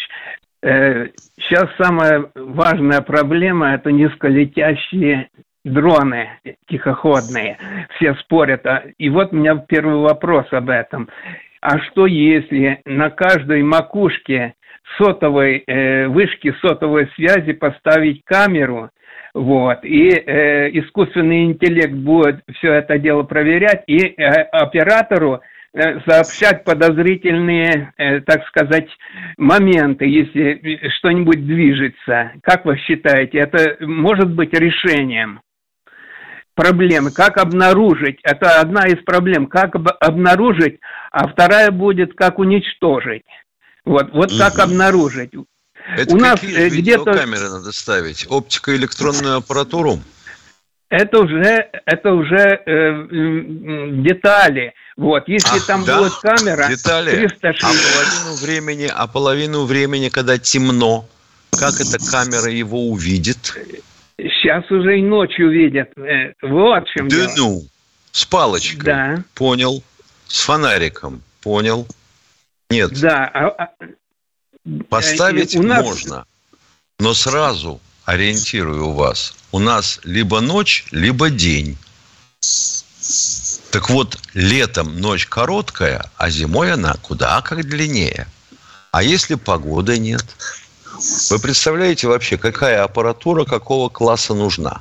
Э, 0.62 1.08
сейчас 1.38 1.68
самая 1.78 2.30
важная 2.34 3.02
проблема– 3.02 3.74
это 3.74 3.92
низколетящие 3.92 5.28
дроны 5.64 6.30
тихоходные. 6.68 7.58
Все 7.96 8.14
спорят. 8.16 8.64
А, 8.66 8.84
и 8.98 9.08
вот 9.10 9.32
у 9.32 9.36
меня 9.36 9.56
первый 9.56 9.96
вопрос 9.96 10.46
об 10.52 10.70
этом. 10.70 11.08
А 11.60 11.78
что 11.80 12.06
если 12.06 12.80
на 12.84 13.10
каждой 13.10 13.62
макушке 13.62 14.54
сотовой 14.98 15.64
э, 15.66 16.06
вышки 16.08 16.54
сотовой 16.60 17.08
связи 17.14 17.52
поставить 17.52 18.22
камеру, 18.24 18.90
вот, 19.34 19.84
и 19.84 20.08
э, 20.08 20.70
искусственный 20.78 21.44
интеллект 21.44 21.92
будет 21.92 22.42
все 22.56 22.72
это 22.72 22.98
дело 22.98 23.22
проверять, 23.22 23.82
и 23.86 23.98
э, 23.98 24.24
оператору 24.52 25.40
Э, 25.76 26.00
сообщать 26.08 26.64
подозрительные, 26.64 27.92
э, 27.98 28.20
так 28.20 28.46
сказать, 28.46 28.88
моменты, 29.36 30.06
если 30.06 30.88
что-нибудь 30.96 31.46
движется. 31.46 32.32
Как 32.42 32.64
вы 32.64 32.78
считаете, 32.78 33.36
это 33.40 33.76
может 33.80 34.34
быть 34.34 34.54
решением 34.54 35.42
проблемы? 36.54 37.10
Как 37.14 37.36
обнаружить? 37.36 38.18
Это 38.22 38.58
одна 38.58 38.86
из 38.86 39.04
проблем. 39.04 39.48
Как 39.48 39.74
обнаружить, 40.00 40.80
а 41.10 41.28
вторая 41.28 41.70
будет, 41.70 42.14
как 42.14 42.38
уничтожить. 42.38 43.26
Вот, 43.86 44.10
вот 44.12 44.32
угу. 44.32 44.38
как 44.38 44.58
обнаружить. 44.58 45.30
Это 45.96 46.14
У 46.14 46.18
нас 46.18 46.42
э, 46.42 46.68
где-то 46.68 47.04
камеры 47.12 47.48
надо 47.48 47.72
ставить? 47.72 48.26
Оптико-электронную 48.28 49.36
аппаратуру? 49.36 50.00
Это 50.88 51.20
уже, 51.20 51.68
это 51.84 52.12
уже 52.12 52.60
э, 52.66 53.06
детали. 54.02 54.74
Вот, 54.96 55.28
если 55.28 55.58
Ах, 55.58 55.66
там 55.66 55.84
да? 55.84 55.98
будет 55.98 56.14
камера, 56.14 56.68
Детали. 56.68 57.28
360... 57.28 57.62
А 57.62 57.66
половину 57.66 58.36
времени, 58.40 58.90
а 58.92 59.06
половину 59.06 59.64
времени, 59.64 60.08
когда 60.08 60.38
темно, 60.38 61.08
как 61.52 61.74
эта 61.74 61.98
камера 62.10 62.50
его 62.50 62.88
увидит? 62.88 63.54
Сейчас 64.16 64.68
уже 64.70 64.98
и 64.98 65.02
ночью 65.02 65.50
видят. 65.50 65.90
Э, 65.96 66.32
вот 66.42 66.88
в 66.88 66.92
чем 66.92 67.08
Да 67.08 67.16
дело. 67.16 67.32
ну, 67.36 67.62
с 68.10 68.24
палочкой. 68.24 68.84
Да. 68.84 69.24
Понял. 69.34 69.82
С 70.26 70.40
фонариком. 70.40 71.22
Понял. 71.42 71.86
Нет. 72.70 73.00
Да. 73.00 73.30
А, 73.32 73.46
а... 73.48 73.68
Поставить 74.88 75.56
у 75.56 75.62
нас... 75.62 75.84
можно, 75.84 76.24
но 76.98 77.14
сразу 77.14 77.80
ориентирую 78.04 78.90
вас. 78.92 79.34
У 79.52 79.58
нас 79.58 80.00
либо 80.04 80.40
ночь, 80.40 80.86
либо 80.90 81.30
день. 81.30 81.76
Так 83.70 83.90
вот, 83.90 84.18
летом 84.34 85.00
ночь 85.00 85.26
короткая, 85.26 86.10
а 86.16 86.30
зимой 86.30 86.72
она 86.72 86.94
куда 87.02 87.40
как 87.42 87.64
длиннее. 87.64 88.26
А 88.90 89.02
если 89.02 89.34
погоды 89.34 89.98
нет? 89.98 90.24
Вы 91.30 91.38
представляете 91.38 92.08
вообще, 92.08 92.38
какая 92.38 92.82
аппаратура 92.82 93.44
какого 93.44 93.88
класса 93.88 94.34
нужна? 94.34 94.80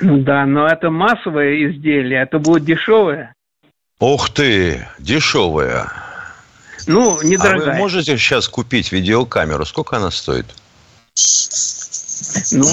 Да, 0.00 0.46
но 0.46 0.66
это 0.66 0.90
массовое 0.90 1.70
изделие, 1.70 2.22
это 2.22 2.38
будет 2.38 2.64
дешевое. 2.64 3.34
Ух 4.00 4.30
ты, 4.30 4.88
дешевое. 4.98 5.92
Ну, 6.86 7.20
недорогая. 7.22 7.68
А 7.68 7.72
вы 7.72 7.78
можете 7.78 8.16
сейчас 8.16 8.48
купить 8.48 8.92
видеокамеру? 8.92 9.66
Сколько 9.66 9.98
она 9.98 10.10
стоит? 10.10 10.46
Ну, 12.52 12.66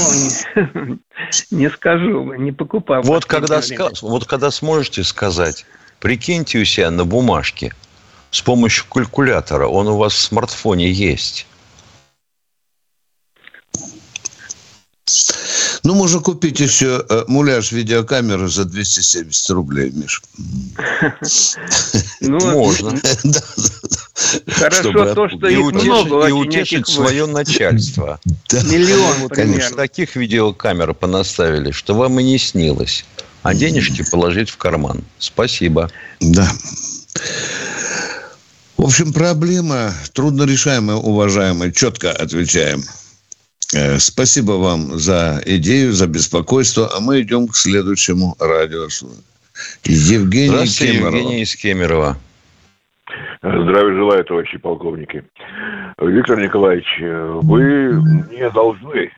не 1.52 1.70
скажу, 1.74 2.34
не 2.36 2.54
покупал. 2.54 3.02
Вот 3.04 3.26
когда, 3.26 3.62
вот 4.02 4.26
когда 4.26 4.52
сможете 4.52 5.04
сказать, 5.04 5.66
прикиньте 6.00 6.60
у 6.60 6.66
себя 6.66 6.92
на 6.92 7.04
бумажке 7.04 7.74
с 8.32 8.42
помощью 8.42 8.86
калькулятора, 8.86 9.68
он 9.68 9.90
у 9.90 9.98
вас 9.98 10.14
в 10.14 10.22
смартфоне 10.22 10.90
есть. 10.90 11.46
Ну, 15.88 15.96
можно 15.96 16.20
купить 16.20 16.60
еще 16.60 17.06
э, 17.08 17.24
муляж 17.30 17.72
видеокамеры 17.72 18.50
за 18.50 18.66
270 18.66 19.50
рублей, 19.52 19.90
Миш. 19.92 20.22
Ну, 22.20 22.40
можно. 22.52 22.92
Хорошо 24.48 24.92
то, 24.92 25.30
что 25.30 25.48
их 25.48 25.60
много. 25.72 26.28
И 26.28 26.32
утешить 26.34 26.90
свое 26.90 27.26
начальство. 27.26 28.20
Миллион, 28.52 29.30
Конечно. 29.30 29.78
Таких 29.78 30.18
видеокамер 30.18 30.94
понаставили, 30.94 31.72
что 31.72 31.96
вам 31.96 32.20
и 32.20 32.24
не 32.24 32.38
снилось. 32.38 33.06
А 33.44 33.54
денежки 33.54 34.04
положить 34.12 34.50
в 34.50 34.58
карман. 34.58 35.06
Спасибо. 35.20 35.90
Да. 36.20 36.52
В 38.76 38.84
общем, 38.84 39.14
проблема 39.14 39.94
трудно 40.12 40.44
решаемая, 40.44 40.98
уважаемые. 40.98 41.72
Четко 41.72 42.12
отвечаем. 42.12 42.84
Э, 43.76 43.98
спасибо 44.00 44.54
вам 44.54 44.98
за 44.98 45.42
идею, 45.46 45.92
за 45.92 46.08
беспокойство. 46.08 46.90
А 46.96 47.02
мы 47.02 47.22
идем 47.22 47.48
к 47.48 47.56
следующему 47.56 48.36
радио. 48.40 48.88
Евгений 49.84 50.50
Здравствуйте, 50.50 50.94
Кемерова. 50.94 51.16
Евгений 51.16 51.42
из 51.42 51.56
Кемерово. 51.56 52.18
Здравия 53.42 53.96
желаю, 53.96 54.26
товарищи 54.26 54.58
полковники. 54.58 55.24
Виктор 56.00 56.40
Николаевич, 56.40 56.86
вы 57.00 58.02
не 58.32 58.50
должны 58.52 59.12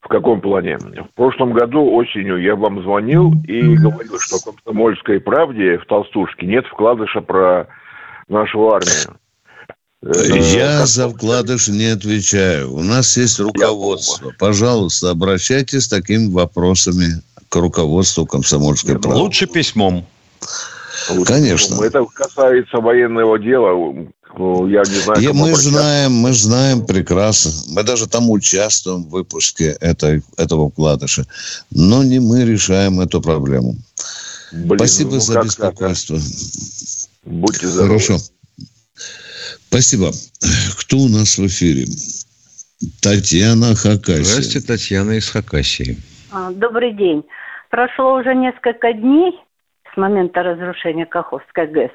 В 0.00 0.08
каком 0.08 0.40
плане? 0.40 0.78
В 0.78 1.14
прошлом 1.14 1.52
году 1.52 1.92
осенью 1.92 2.40
я 2.40 2.56
вам 2.56 2.82
звонил 2.82 3.32
и 3.46 3.76
говорил, 3.76 4.18
что 4.18 4.38
в 4.38 4.44
комсомольской 4.44 5.20
правде 5.20 5.78
в 5.78 5.86
толстушке 5.86 6.46
нет 6.46 6.66
вкладыша 6.66 7.20
про 7.20 7.68
нашу 8.28 8.70
армию. 8.70 9.19
Э, 10.02 10.38
я 10.38 10.86
за 10.86 11.08
вкладыш 11.08 11.68
не 11.68 11.86
отвечаю. 11.86 12.74
У 12.74 12.82
нас 12.82 13.16
есть 13.16 13.38
руководство. 13.38 14.32
Пожалуйста, 14.38 15.10
обращайтесь 15.10 15.84
с 15.84 15.88
такими 15.88 16.30
вопросами 16.30 17.22
к 17.48 17.56
руководству 17.56 18.26
комсомольской 18.26 18.98
правды. 18.98 19.20
Лучше 19.20 19.46
письмом. 19.46 20.06
Конечно. 21.26 21.82
Это 21.82 22.04
касается 22.06 22.78
военного 22.78 23.38
дела. 23.38 24.08
Ну, 24.38 24.68
я 24.68 24.82
не 24.84 25.00
знаю. 25.00 25.20
И 25.20 25.28
мы 25.32 25.54
знаем, 25.54 26.12
мы 26.12 26.32
знаем 26.32 26.86
прекрасно. 26.86 27.52
Мы 27.68 27.82
даже 27.82 28.06
там 28.06 28.30
участвуем 28.30 29.04
в 29.04 29.10
выпуске 29.10 29.76
этой, 29.80 30.22
этого 30.36 30.70
вкладыша. 30.70 31.26
Но 31.70 32.04
не 32.04 32.20
мы 32.20 32.44
решаем 32.44 33.00
эту 33.00 33.20
проблему. 33.20 33.76
Блин, 34.52 34.78
Спасибо 34.78 35.14
ну, 35.14 35.20
за 35.20 35.34
как, 35.34 35.44
беспокойство. 35.44 36.16
Как, 36.16 37.32
Будьте 37.32 37.68
здоровы. 37.68 38.00
Хорошо. 38.00 38.18
Спасибо. 39.70 40.10
Кто 40.80 40.96
у 40.96 41.08
нас 41.08 41.38
в 41.38 41.46
эфире? 41.46 41.86
Татьяна 43.00 43.76
Хакасия. 43.76 44.24
Здравствуйте, 44.24 44.66
Татьяна 44.66 45.12
из 45.12 45.30
Хакасии. 45.30 45.96
А, 46.32 46.50
добрый 46.50 46.92
день. 46.92 47.22
Прошло 47.70 48.14
уже 48.14 48.34
несколько 48.34 48.92
дней 48.92 49.38
с 49.92 49.96
момента 49.96 50.42
разрушения 50.42 51.06
Каховской 51.06 51.68
ГЭС. 51.68 51.92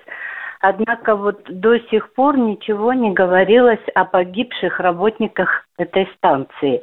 Однако 0.61 1.17
вот 1.17 1.43
до 1.49 1.77
сих 1.91 2.13
пор 2.13 2.37
ничего 2.37 2.93
не 2.93 3.11
говорилось 3.11 3.85
о 3.93 4.05
погибших 4.05 4.79
работниках 4.79 5.65
этой 5.77 6.07
станции. 6.15 6.81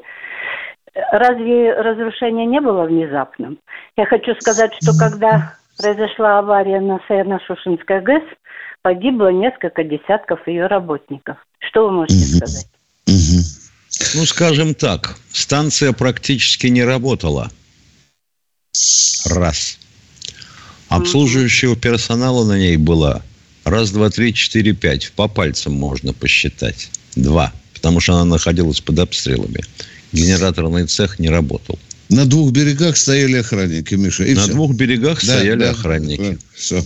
Разве 1.11 1.73
разрушение 1.73 2.45
не 2.45 2.61
было 2.61 2.85
внезапным? 2.85 3.59
Я 3.97 4.05
хочу 4.05 4.35
сказать, 4.35 4.75
что 4.75 4.93
когда 4.99 5.55
произошла 5.79 6.39
авария 6.39 6.81
на 6.81 7.01
Саярно-Шушинской 7.09 8.03
ГЭС, 8.03 8.25
погибло 8.83 9.33
несколько 9.33 9.85
десятков 9.85 10.47
ее 10.47 10.67
работников. 10.67 11.37
Что 11.59 11.89
вы 11.89 11.93
можете 11.93 12.25
угу. 12.25 12.37
сказать? 12.37 12.67
Угу. 13.07 13.43
Ну, 14.15 14.27
скажем 14.27 14.75
так, 14.75 15.17
станция 15.33 15.93
практически 15.93 16.67
не 16.67 16.83
работала. 16.83 17.51
Раз. 19.27 19.79
Обслуживающего 20.89 21.77
персонала 21.77 22.45
на 22.45 22.59
ней 22.59 22.77
было 22.77 23.23
раз, 23.65 23.91
два, 23.93 24.11
три, 24.11 24.35
четыре, 24.35 24.73
пять. 24.73 25.12
По 25.12 25.29
пальцам 25.29 25.75
можно 25.75 26.12
посчитать. 26.12 26.91
Два. 27.17 27.53
Потому 27.75 28.01
что 28.01 28.15
она 28.15 28.25
находилась 28.25 28.81
под 28.81 28.99
обстрелами. 28.99 29.62
Генераторный 30.12 30.87
цех 30.87 31.19
не 31.19 31.29
работал. 31.29 31.79
На 32.09 32.27
двух 32.27 32.53
берегах 32.53 32.97
стояли 32.97 33.39
охранники, 33.39 33.95
Миша. 33.95 34.25
И 34.25 34.35
На 34.35 34.43
все. 34.43 34.53
двух 34.53 34.75
берегах 34.75 35.25
да, 35.25 35.39
стояли 35.39 35.61
да, 35.61 35.71
охранники. 35.71 36.33
Да, 36.33 36.37
все. 36.55 36.85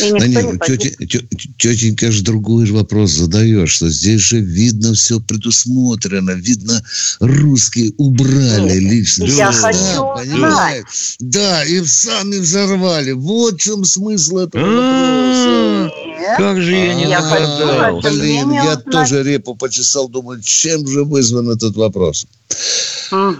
Да 0.00 0.26
нет, 0.26 0.60
тетя, 0.66 1.20
тетенька 1.58 2.10
же 2.12 2.22
другой 2.22 2.66
же 2.66 2.74
вопрос 2.74 3.12
задает, 3.12 3.68
что 3.68 3.88
здесь 3.88 4.20
же 4.20 4.40
видно 4.40 4.94
все 4.94 5.20
предусмотрено, 5.20 6.32
видно 6.32 6.82
русские 7.20 7.92
убрали 7.98 8.80
нет, 8.80 8.92
лично. 8.92 9.24
Я 9.24 9.50
да, 9.50 9.52
хочу 9.52 10.24
знать. 10.24 10.84
Да, 11.18 11.64
и 11.64 11.84
сами 11.84 12.36
взорвали. 12.38 13.12
Вот 13.12 13.54
в 13.54 13.62
чем 13.62 13.84
смысл 13.84 14.38
этого 14.38 14.64
вопроса. 14.64 15.92
Как 16.36 16.60
же 16.60 16.72
я 16.72 16.94
не 16.94 17.06
догадался. 17.06 18.10
Блин, 18.10 18.52
я 18.52 18.76
тоже 18.76 19.22
репу 19.22 19.54
почесал, 19.54 20.08
думаю, 20.08 20.40
чем 20.42 20.86
же 20.86 21.04
вызван 21.04 21.50
этот 21.50 21.76
вопрос. 21.76 22.26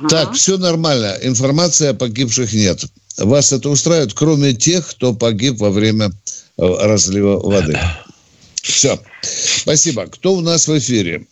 Так, 0.09 0.35
все 0.35 0.57
нормально. 0.59 1.17
Информации 1.23 1.88
о 1.88 1.95
погибших 1.95 2.52
нет. 2.52 2.85
Вас 3.19 3.52
это 3.52 3.69
устраивает, 3.69 4.14
кроме 4.14 4.55
тех, 4.55 4.88
кто 4.88 5.12
погиб 5.12 5.59
во 5.61 5.70
время 5.70 6.11
разлива 6.61 7.38
воды. 7.40 7.79
Все. 8.55 8.99
Спасибо. 9.23 10.07
Кто 10.07 10.33
у 10.33 10.40
нас 10.40 10.68
в 10.68 10.79
эфире? 10.79 11.27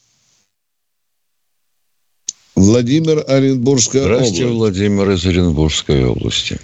Владимир 2.57 3.23
Оренбургская 3.29 4.03
Здравствуйте, 4.03 4.45
область. 4.45 4.59
Владимир 4.59 5.11
из 5.11 5.27
Оренбургской 5.27 6.05
области. 6.05 6.59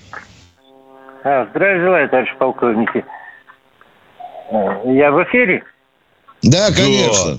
А, 1.23 1.47
здравия 1.51 1.85
желаю, 1.85 2.09
товарищ 2.09 2.31
полковники. 2.39 3.05
Я 4.85 5.13
в 5.13 5.23
эфире? 5.25 5.63
Да, 6.43 6.71
конечно. 6.73 7.39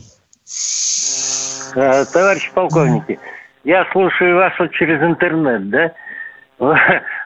Да. 1.76 2.02
Э, 2.02 2.06
товарищ 2.06 2.50
полковники, 2.54 3.20
я 3.64 3.86
слушаю 3.92 4.38
вас 4.38 4.54
вот 4.58 4.72
через 4.72 5.02
интернет, 5.02 5.70
да? 5.70 5.92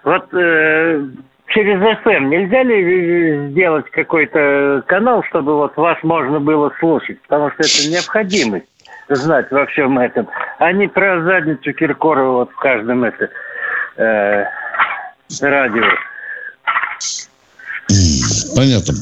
Вот 0.04 0.34
э, 0.34 1.08
через 1.50 1.80
FM 1.82 2.30
нельзя 2.30 2.64
ли 2.64 3.52
сделать 3.52 3.90
какой-то 3.92 4.84
канал, 4.88 5.24
чтобы 5.30 5.56
вот 5.56 5.76
вас 5.78 5.98
можно 6.04 6.40
было 6.40 6.72
слушать? 6.80 7.22
Потому 7.22 7.52
что 7.52 7.62
это 7.62 7.90
необходимость 7.90 8.66
знать 9.10 9.50
во 9.52 9.66
всем 9.68 9.98
этом. 10.00 10.28
А 10.60 10.72
не 10.72 10.88
про 10.88 11.24
задницу 11.24 11.74
Киркорова 11.74 12.40
вот 12.40 12.52
в 12.52 12.56
каждом 12.58 13.04
это 13.04 13.30
э, 13.98 14.44
радио. 15.42 15.84
Понятно. 18.56 18.94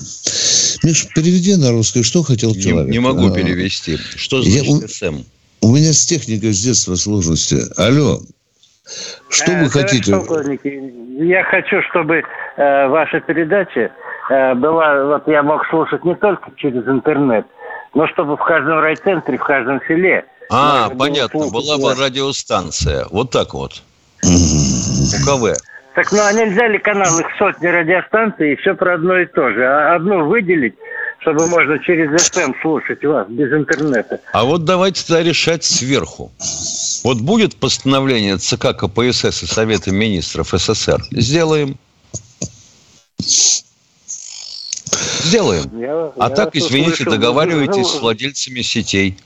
Миш, 0.84 1.08
переведи 1.14 1.56
на 1.58 1.72
русский, 1.72 2.04
что 2.04 2.24
хотел 2.24 2.54
человек. 2.54 2.88
Не, 2.88 2.94
не 2.94 3.00
могу 3.00 3.28
а, 3.28 3.36
перевести. 3.36 3.98
Что 3.98 4.42
значит 4.42 4.66
я, 4.66 4.88
СМ? 4.88 5.24
У 5.62 5.76
меня 5.76 5.92
с 5.92 6.06
техникой 6.06 6.54
с 6.54 6.64
детства 6.64 6.96
сложности. 6.96 7.58
Алло, 7.76 8.22
что 9.30 9.52
вы 9.52 9.66
э, 9.66 9.70
хотите? 9.70 10.16
Я 11.20 11.44
хочу, 11.46 11.82
чтобы 11.90 12.22
э, 12.58 12.88
ваша 12.88 13.20
передача 13.22 13.90
э, 14.30 14.54
была, 14.54 15.04
вот 15.04 15.28
я 15.28 15.42
мог 15.42 15.66
слушать 15.66 16.06
не 16.06 16.14
только 16.14 16.52
через 16.58 16.88
интернет, 16.88 17.48
но 17.96 18.08
чтобы 18.08 18.38
в 18.38 18.44
каждом 18.44 18.80
райцентре, 18.80 19.36
в 19.38 19.44
каждом 19.44 19.82
селе. 19.88 20.26
А, 20.52 20.90
понятно, 20.90 21.40
слушать, 21.40 21.54
была 21.54 21.78
бы 21.80 22.00
радиостанция. 22.00 23.08
Вот 23.10 23.32
так 23.32 23.56
вот. 23.56 23.82
УКВ. 24.24 25.58
Так 25.96 26.12
ну 26.12 26.20
а 26.24 26.32
нельзя 26.34 26.68
ли 26.68 26.78
канал 26.78 27.20
их 27.20 27.26
сотни 27.40 27.66
радиостанций 27.66 28.54
и 28.54 28.56
все 28.58 28.76
про 28.76 28.94
одно 28.94 29.18
и 29.18 29.26
то 29.26 29.50
же? 29.50 29.66
А 29.66 29.96
одну 29.96 30.28
выделить, 30.28 30.76
чтобы 31.20 31.48
можно 31.48 31.80
через 31.80 32.10
FM 32.30 32.54
слушать 32.62 33.04
вас 33.04 33.28
без 33.30 33.52
интернета. 33.52 34.20
А 34.32 34.46
вот 34.46 34.66
давайте 34.66 35.06
тогда 35.06 35.24
решать 35.24 35.64
сверху. 35.64 36.32
Вот 37.04 37.20
будет 37.22 37.56
постановление 37.56 38.38
ЦК 38.38 38.76
КПСС 38.78 39.44
и 39.44 39.46
Совета 39.46 39.92
министров 39.92 40.50
СССР? 40.50 41.04
Сделаем. 41.12 41.78
Сделаем. 45.24 45.80
Я, 45.80 46.12
а 46.18 46.30
я 46.30 46.36
так, 46.36 46.56
извините, 46.56 46.98
слышал, 46.98 47.14
договаривайтесь 47.14 47.88
с 47.88 48.00
владельцами 48.00 48.62
сетей. 48.62 49.18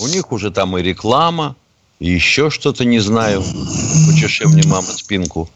У 0.00 0.06
них 0.08 0.32
уже 0.32 0.50
там 0.50 0.78
и 0.78 0.82
реклама, 0.82 1.56
и 1.98 2.10
еще 2.10 2.50
что-то, 2.50 2.84
не 2.84 3.00
знаю. 3.00 3.42
Почеши 4.08 4.46
мне, 4.48 4.62
мама, 4.66 4.82
спинку. 4.82 5.50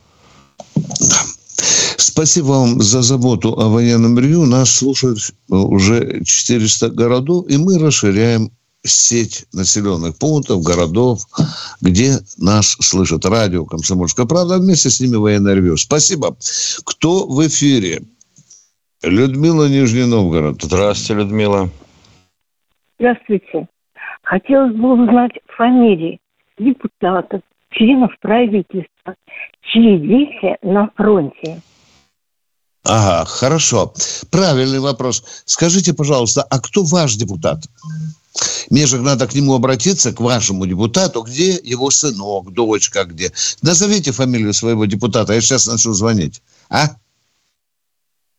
Спасибо 2.20 2.48
вам 2.48 2.82
за 2.82 3.00
заботу 3.00 3.58
о 3.58 3.70
военном 3.70 4.18
ревью. 4.18 4.44
Нас 4.44 4.70
слушают 4.70 5.20
уже 5.48 6.22
400 6.22 6.90
городов, 6.90 7.46
и 7.48 7.56
мы 7.56 7.78
расширяем 7.78 8.50
сеть 8.82 9.46
населенных 9.54 10.18
пунктов, 10.18 10.62
городов, 10.62 11.20
где 11.80 12.18
нас 12.36 12.76
слышат 12.78 13.24
радио 13.24 13.64
«Комсомольская 13.64 14.26
правда», 14.26 14.58
вместе 14.58 14.90
с 14.90 15.00
ними 15.00 15.16
военное 15.16 15.54
ревю. 15.54 15.78
Спасибо. 15.78 16.36
Кто 16.84 17.26
в 17.26 17.40
эфире? 17.46 18.02
Людмила 19.02 19.66
Нижний 19.66 20.04
Новгород. 20.04 20.62
Здравствуйте, 20.62 21.22
Людмила. 21.22 21.70
Здравствуйте. 22.98 23.66
Хотелось 24.24 24.76
бы 24.76 24.92
узнать 24.92 25.32
фамилии 25.56 26.18
депутатов, 26.58 27.40
членов 27.70 28.10
правительства, 28.20 29.14
чьи 29.62 29.98
дети 29.98 30.58
на 30.62 30.90
фронте. 30.94 31.62
Ага, 32.84 33.24
хорошо. 33.26 33.92
Правильный 34.30 34.80
вопрос. 34.80 35.22
Скажите, 35.44 35.92
пожалуйста, 35.92 36.42
а 36.42 36.60
кто 36.60 36.82
ваш 36.82 37.14
депутат? 37.14 37.64
Мне 38.70 38.86
же 38.86 39.00
надо 39.00 39.26
к 39.26 39.34
нему 39.34 39.54
обратиться, 39.54 40.12
к 40.12 40.20
вашему 40.20 40.66
депутату, 40.66 41.22
где 41.22 41.60
его 41.62 41.90
сынок, 41.90 42.52
дочка, 42.52 43.04
где. 43.04 43.32
Назовите 43.62 44.12
фамилию 44.12 44.54
своего 44.54 44.86
депутата, 44.86 45.32
я 45.34 45.40
сейчас 45.40 45.66
начну 45.66 45.92
звонить. 45.92 46.40
А? 46.70 46.90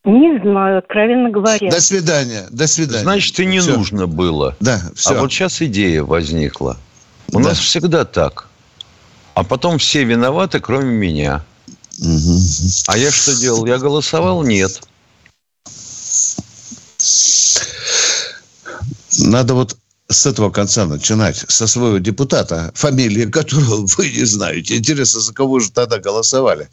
Не 0.04 0.40
знаю, 0.42 0.80
откровенно 0.80 1.30
говоря. 1.30 1.70
До 1.70 1.82
свидания, 1.82 2.48
до 2.50 2.66
свидания. 2.68 3.04
Значит, 3.04 3.40
и 3.40 3.46
не 3.46 3.60
все. 3.60 3.78
нужно 3.78 4.08
было. 4.08 4.56
Да, 4.60 4.82
все. 4.96 5.12
А 5.16 5.22
вот 5.22 5.32
сейчас 5.32 5.62
идея 5.62 6.04
возникла. 6.04 6.78
У 7.32 7.40
да. 7.40 7.50
нас 7.50 7.60
всегда 7.60 8.06
так. 8.06 8.48
А 9.36 9.44
потом 9.44 9.78
все 9.78 10.04
виноваты, 10.04 10.60
кроме 10.60 10.92
меня. 10.92 11.44
Угу. 12.02 12.42
А 12.88 12.98
я 12.98 13.12
что 13.12 13.36
делал? 13.36 13.66
Я 13.68 13.78
голосовал? 13.78 14.44
Нет. 14.44 14.82
Надо 19.20 19.54
вот 19.54 19.78
с 20.08 20.26
этого 20.26 20.50
конца 20.50 20.86
начинать, 20.86 21.46
со 21.48 21.68
своего 21.68 22.00
депутата, 22.00 22.72
фамилии 22.74 23.26
которого 23.26 23.86
вы 23.98 24.10
не 24.10 24.26
знаете. 24.26 24.78
Интересно, 24.78 25.22
за 25.22 25.34
кого 25.34 25.60
же 25.60 25.72
тогда 25.72 26.00
голосовали? 26.00 26.70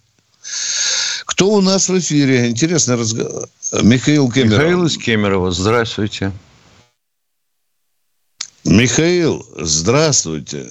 Кто 1.27 1.51
у 1.51 1.61
нас 1.61 1.89
в 1.89 1.99
эфире? 1.99 2.49
Интересный 2.49 2.97
разговор. 2.97 3.49
Михаил 3.83 4.31
Кемеров. 4.31 4.59
Михаил 4.59 4.87
из 4.87 4.97
Кемерово, 4.97 5.53
здравствуйте. 5.53 6.33
Михаил, 8.65 9.47
здравствуйте. 9.59 10.71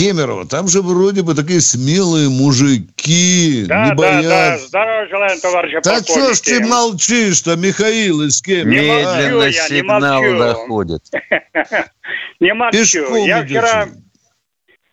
Кемерово, 0.00 0.46
там 0.46 0.66
же 0.66 0.80
вроде 0.80 1.22
бы 1.22 1.34
такие 1.34 1.60
смелые 1.60 2.30
мужики, 2.30 3.66
да, 3.68 3.84
не 3.84 3.94
боятся. 3.94 4.28
Да, 4.28 4.50
да, 4.50 4.58
здорово 4.58 5.08
желаем, 5.08 5.40
товарищи 5.40 5.80
Так 5.82 6.04
что 6.04 6.32
ж 6.32 6.40
ты 6.40 6.60
молчишь-то, 6.64 7.56
Михаил 7.56 8.22
из 8.22 8.40
Кемерово? 8.40 8.70
Медленно 8.70 9.42
я, 9.44 9.52
сигнал 9.52 10.22
не 10.22 10.38
доходит. 10.38 11.02
Не 12.40 12.54
молчу. 12.54 12.78
Пешком 12.78 13.26
Я 13.26 13.44
вчера, 13.44 13.88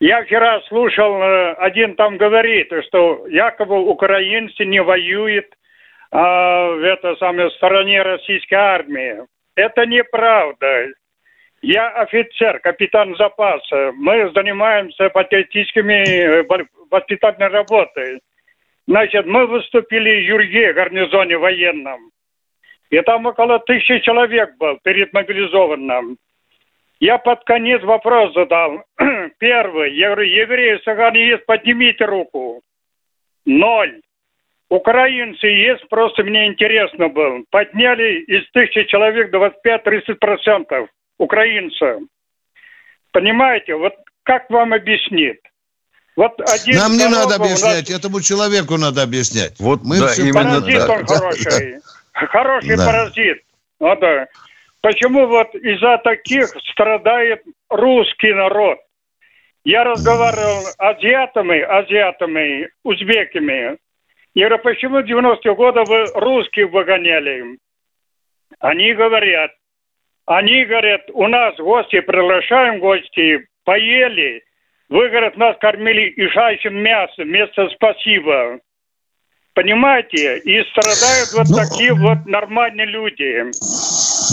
я 0.02 0.26
вчера 0.26 0.60
слушал, 0.68 1.22
э, 1.22 1.54
один 1.54 1.96
там 1.96 2.18
говорит, 2.18 2.68
что 2.88 3.26
якобы 3.30 3.80
украинцы 3.90 4.66
не 4.66 4.82
воюют 4.84 5.46
а, 6.12 6.74
в 6.74 6.84
этой 6.84 7.16
самой 7.18 7.50
стороне 7.52 8.02
российской 8.02 8.56
армии. 8.56 9.26
Это 9.56 9.86
неправда. 9.86 10.88
Я 11.68 11.90
офицер, 11.90 12.60
капитан 12.60 13.14
запаса. 13.18 13.92
Мы 13.98 14.32
занимаемся 14.34 15.10
патриотическими 15.10 16.08
э, 16.08 16.48
воспитательной 16.90 17.50
работой. 17.50 18.22
Значит, 18.88 19.26
мы 19.26 19.48
выступили 19.48 20.22
в 20.22 20.28
Юрге, 20.30 20.72
гарнизоне 20.72 21.38
военном. 21.38 22.12
И 22.90 23.02
там 23.02 23.26
около 23.26 23.60
тысячи 23.60 24.00
человек 24.00 24.56
был 24.58 24.80
перед 24.82 25.12
мобилизованным. 25.12 26.16
Я 27.02 27.18
под 27.18 27.44
конец 27.44 27.84
вопрос 27.84 28.34
задал. 28.34 28.86
Первый. 29.38 29.94
Я 29.94 30.12
говорю, 30.14 30.30
евреи, 30.30 30.80
саганы 30.86 31.18
есть, 31.18 31.46
поднимите 31.46 32.06
руку. 32.06 32.62
Ноль. 33.46 34.00
Украинцы 34.70 35.48
есть, 35.48 35.86
просто 35.90 36.24
мне 36.24 36.48
интересно 36.48 37.10
было. 37.10 37.44
Подняли 37.52 38.22
из 38.22 38.50
тысячи 38.52 38.86
человек 38.86 39.34
25-30% 39.34 40.88
украинцев. 41.18 42.02
Понимаете, 43.12 43.76
вот 43.76 43.94
как 44.24 44.50
вам 44.50 44.74
объяснить? 44.74 45.40
Вот 46.16 46.34
один 46.42 46.78
Нам 46.78 46.92
не 46.94 47.06
надо 47.06 47.36
у 47.36 47.40
нас- 47.40 47.40
объяснять, 47.40 47.90
этому 47.92 48.22
человеку 48.22 48.78
надо 48.78 49.04
объяснять. 49.04 49.60
Вот, 49.60 49.82
Мы 49.84 50.00
да, 50.00 50.08
все 50.08 50.24
именно 50.24 50.60
Паразит 50.62 50.80
так. 50.88 50.90
он 51.00 51.06
хороший. 51.06 51.80
Хороший 52.14 52.78
Да. 52.78 52.86
паразит. 52.86 53.42
Вот, 53.80 54.00
да. 54.00 54.28
Почему 54.82 55.28
вот 55.28 55.54
из-за 55.56 55.98
таких 56.04 56.48
страдает 56.72 57.44
русский 57.70 58.34
народ? 58.34 58.80
Я 59.64 59.84
разговаривал 59.84 60.62
с 60.62 60.76
азиатами, 60.80 61.60
азиатами, 61.62 62.70
узбеками. 62.84 63.78
Я 64.34 64.48
говорю, 64.48 64.64
почему 64.64 65.02
в 65.02 65.06
90-е 65.06 65.56
годы 65.56 65.82
вы 65.84 66.06
русских 66.16 66.70
выгоняли? 66.72 67.58
Они 68.60 68.94
говорят, 68.94 69.52
они 70.28 70.66
говорят, 70.66 71.10
у 71.14 71.26
нас 71.28 71.56
гости, 71.56 72.02
приглашаем 72.02 72.80
гости, 72.80 73.48
поели. 73.64 74.44
Вы, 74.90 75.10
говорят, 75.10 75.38
нас 75.38 75.56
кормили 75.60 76.14
ишачьим 76.16 76.76
мясом 76.76 77.26
вместо 77.26 77.70
спасибо. 77.70 78.60
Понимаете? 79.54 80.38
И 80.40 80.62
страдают 80.70 81.30
вот 81.34 81.48
Ну, 81.50 81.56
такие 81.56 81.94
вот 81.94 82.26
нормальные 82.26 82.88
люди. 82.88 83.46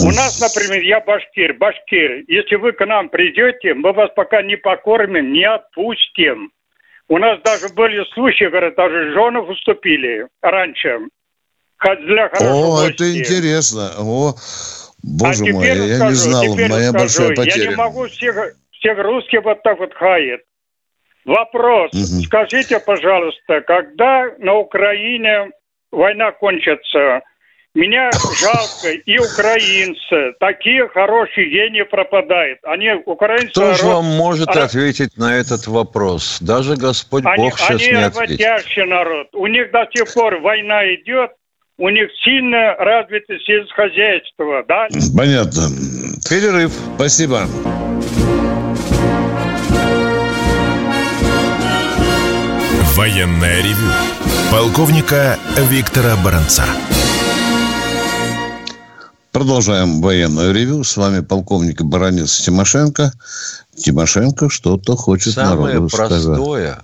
У 0.03 0.11
нас, 0.11 0.39
например, 0.39 0.83
я 0.83 0.99
башкир, 0.99 1.53
башкир. 1.53 2.23
Если 2.27 2.57
вы 2.57 2.73
к 2.73 2.85
нам 2.85 3.07
придете, 3.09 3.73
мы 3.73 3.93
вас 3.93 4.11
пока 4.15 4.43
не 4.43 4.57
покормим, 4.57 5.31
не 5.31 5.45
отпустим. 5.45 6.51
У 7.07 7.17
нас 7.17 7.39
даже 7.41 7.73
были 7.73 8.03
случаи, 8.13 8.45
говорят, 8.45 8.75
даже 8.75 9.13
жены 9.13 9.39
уступили 9.39 10.27
раньше. 10.41 10.99
Для 12.01 12.25
О, 12.25 12.29
гостя. 12.29 12.91
это 12.91 13.17
интересно. 13.17 13.91
О, 13.99 14.33
боже 15.05 15.43
а 15.49 15.53
мой, 15.53 15.67
я 15.67 15.95
скажу, 15.95 16.09
не 16.09 16.15
знал, 16.15 16.55
моя 16.55 16.89
скажу, 16.89 16.93
большая 16.93 17.29
Я 17.29 17.35
потеря. 17.35 17.69
не 17.69 17.75
могу 17.75 18.07
всех, 18.07 18.35
всех 18.71 18.97
русских 18.99 19.43
вот 19.43 19.63
так 19.63 19.79
вот 19.79 19.93
хаять. 19.93 20.41
Вопрос. 21.25 21.91
Мгм. 21.93 22.21
Скажите, 22.23 22.79
пожалуйста, 22.79 23.61
когда 23.61 24.27
на 24.37 24.53
Украине 24.55 25.51
война 25.91 26.31
кончится? 26.31 27.21
Меня 27.73 28.09
жалко 28.39 28.89
и 28.89 29.17
украинцы. 29.17 30.33
Такие 30.39 30.87
хорошие 30.87 31.49
гении 31.49 31.81
пропадают. 31.81 32.59
Они 32.63 32.89
украинцы... 33.05 33.49
Кто 33.49 33.73
же 33.73 33.83
народ- 33.83 33.95
вам 33.95 34.05
может 34.05 34.47
а- 34.47 34.63
ответить 34.63 35.17
на 35.17 35.37
этот 35.37 35.67
вопрос? 35.67 36.37
Даже 36.39 36.77
Господь 36.77 37.25
Они, 37.25 37.43
Бог 37.43 37.59
сейчас 37.59 37.81
они 37.81 37.87
не 37.91 38.05
ответит. 38.05 38.39
работящий 38.45 38.85
народ. 38.85 39.27
У 39.33 39.47
них 39.47 39.71
до 39.71 39.85
сих 39.93 40.13
пор 40.13 40.39
война 40.39 40.85
идет. 40.95 41.31
У 41.77 41.89
них 41.89 42.09
сильно 42.23 42.73
развито 42.75 43.37
сельскохозяйство, 43.45 44.63
да? 44.67 44.87
Понятно. 45.15 45.67
Перерыв. 46.29 46.71
Спасибо. 46.95 47.47
Военное 52.95 53.61
ревю 53.61 53.91
полковника 54.51 55.37
Виктора 55.69 56.15
Баранца. 56.23 56.63
Продолжаем 59.33 60.01
военное 60.01 60.53
ревю. 60.53 60.85
С 60.85 60.95
вами 60.95 61.19
полковник 61.19 61.81
Баранец 61.81 62.39
Тимошенко. 62.39 63.11
Тимошенко 63.75 64.49
что-то 64.49 64.95
хочет 64.95 65.33
Самое 65.33 65.73
народу 65.73 65.89
сказать. 65.89 66.25
простое, 66.25 66.77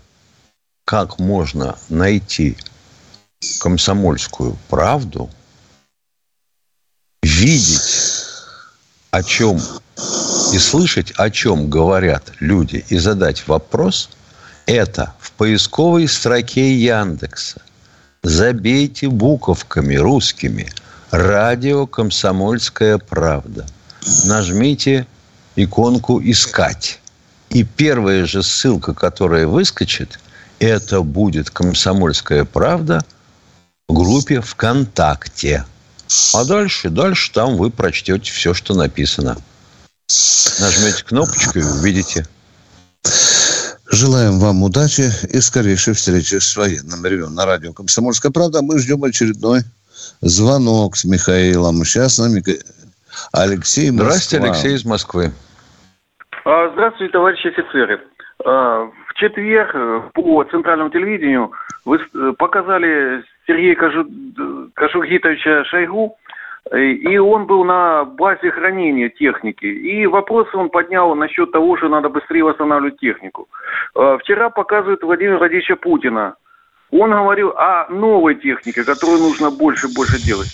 как 0.84 1.18
можно 1.18 1.78
найти 1.88 2.58
комсомольскую 3.60 4.58
правду, 4.70 5.30
видеть, 7.24 8.26
о 9.12 9.24
чем 9.24 9.60
и 10.54 10.58
слышать, 10.58 11.12
о 11.18 11.30
чем 11.30 11.70
говорят 11.70 12.34
люди, 12.40 12.86
и 12.90 12.98
задать 12.98 13.48
вопрос, 13.48 14.10
это 14.66 15.14
в 15.20 15.32
поисковой 15.34 16.08
строке 16.08 16.76
Яндекса. 16.76 17.62
Забейте 18.24 19.10
буковками 19.10 19.96
русскими 19.96 20.70
«Радио 21.10 21.88
Комсомольская 21.88 23.00
правда». 23.00 23.66
Нажмите 24.26 25.08
иконку 25.56 26.22
«Искать». 26.22 27.00
И 27.50 27.64
первая 27.64 28.26
же 28.26 28.44
ссылка, 28.44 28.94
которая 28.94 29.48
выскочит, 29.48 30.20
это 30.60 31.02
будет 31.02 31.50
«Комсомольская 31.50 32.46
правда» 32.46 33.04
группе 33.94 34.42
ВКонтакте. 34.42 35.66
А 36.34 36.46
дальше, 36.46 36.90
дальше 36.90 37.32
там 37.32 37.56
вы 37.58 37.70
прочтете 37.72 38.32
все, 38.32 38.54
что 38.54 38.74
написано. 38.74 39.38
Нажмете 40.60 41.04
кнопочку 41.06 41.60
и 41.60 41.64
увидите. 41.64 42.26
Желаем 43.92 44.40
вам 44.40 44.64
удачи 44.64 45.10
и 45.30 45.40
скорейшей 45.42 45.94
встречи 45.94 46.36
с 46.36 46.56
военным 46.56 47.06
ревем 47.06 47.34
на 47.36 47.46
радио 47.46 47.74
«Комсомольская 47.74 48.32
правда». 48.32 48.62
Мы 48.62 48.80
ждем 48.80 49.04
очередной 49.04 49.62
звонок 50.22 50.96
с 50.96 51.04
Михаилом. 51.06 51.84
Сейчас 51.84 52.18
нам 52.18 52.34
Мика- 52.36 52.60
Алексей 53.34 53.92
Москва. 53.92 54.06
Здравствуйте, 54.12 54.46
Алексей 54.46 54.76
из 54.76 54.86
Москвы. 54.86 55.32
А, 56.46 56.70
Здравствуйте, 56.74 57.12
товарищи 57.12 57.48
офицеры. 57.48 58.00
А, 58.46 58.86
В 58.86 59.14
четверг 59.16 59.72
э, 59.76 60.02
по 60.14 60.44
центральному 60.46 60.90
телевидению 60.90 61.52
вы 61.86 62.00
с- 62.00 62.16
э, 62.16 62.34
показали 62.40 63.22
Сергея 63.52 63.76
Кожугитовича 64.74 65.64
Шойгу, 65.66 66.16
э, 66.72 66.80
и 66.80 67.18
он 67.18 67.46
был 67.46 67.64
на 67.64 68.06
базе 68.06 68.52
хранения 68.52 69.10
техники. 69.10 69.66
И 69.66 70.06
вопросы 70.06 70.56
он 70.56 70.70
поднял 70.70 71.14
насчет 71.16 71.52
того, 71.52 71.78
что 71.78 71.90
надо 71.90 72.10
быстрее 72.10 72.44
восстанавливать 72.44 73.00
технику. 73.00 73.48
А, 73.96 74.18
Вчера 74.18 74.50
показывают 74.50 75.04
Владимира 75.04 75.38
Владимировича 75.38 75.76
Путина. 75.76 76.36
Он 76.92 77.12
говорил 77.12 77.50
о 77.52 77.88
новой 77.90 78.36
технике, 78.36 78.84
которую 78.84 79.20
нужно 79.20 79.50
больше 79.50 79.88
и 79.88 79.96
больше 79.96 80.22
делать. 80.26 80.52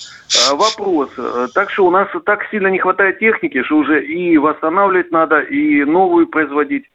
А, 0.50 0.56
Вопрос. 0.56 1.10
э, 1.18 1.48
Так 1.54 1.70
что 1.72 1.86
у 1.86 1.92
нас 1.92 2.08
так 2.26 2.44
сильно 2.52 2.68
не 2.68 2.80
хватает 2.80 3.20
техники, 3.20 3.62
что 3.64 3.78
уже 3.78 4.04
и 4.04 4.38
восстанавливать 4.38 5.12
надо, 5.12 5.40
и 5.40 5.84
новую 5.84 6.28
производить 6.28 6.86